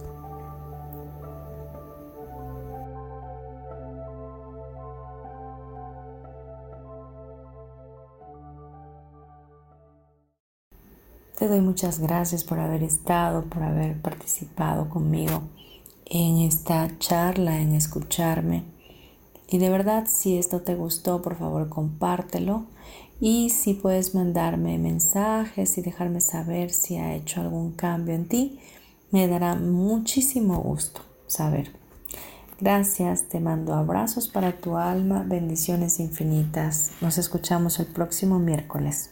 Te 11.42 11.48
doy 11.48 11.60
muchas 11.60 11.98
gracias 11.98 12.44
por 12.44 12.60
haber 12.60 12.84
estado, 12.84 13.42
por 13.46 13.64
haber 13.64 14.00
participado 14.00 14.88
conmigo 14.88 15.42
en 16.06 16.38
esta 16.38 16.88
charla, 17.00 17.58
en 17.58 17.72
escucharme. 17.72 18.62
Y 19.48 19.58
de 19.58 19.68
verdad, 19.68 20.06
si 20.06 20.38
esto 20.38 20.60
te 20.60 20.76
gustó, 20.76 21.20
por 21.20 21.36
favor, 21.36 21.68
compártelo. 21.68 22.66
Y 23.20 23.50
si 23.50 23.74
puedes 23.74 24.14
mandarme 24.14 24.78
mensajes 24.78 25.76
y 25.78 25.82
dejarme 25.82 26.20
saber 26.20 26.70
si 26.70 26.98
ha 26.98 27.12
hecho 27.16 27.40
algún 27.40 27.72
cambio 27.72 28.14
en 28.14 28.28
ti, 28.28 28.60
me 29.10 29.26
dará 29.26 29.56
muchísimo 29.56 30.60
gusto 30.60 31.00
saber. 31.26 31.72
Gracias, 32.60 33.24
te 33.24 33.40
mando 33.40 33.74
abrazos 33.74 34.28
para 34.28 34.60
tu 34.60 34.76
alma, 34.76 35.24
bendiciones 35.26 35.98
infinitas. 35.98 36.92
Nos 37.00 37.18
escuchamos 37.18 37.80
el 37.80 37.86
próximo 37.86 38.38
miércoles. 38.38 39.11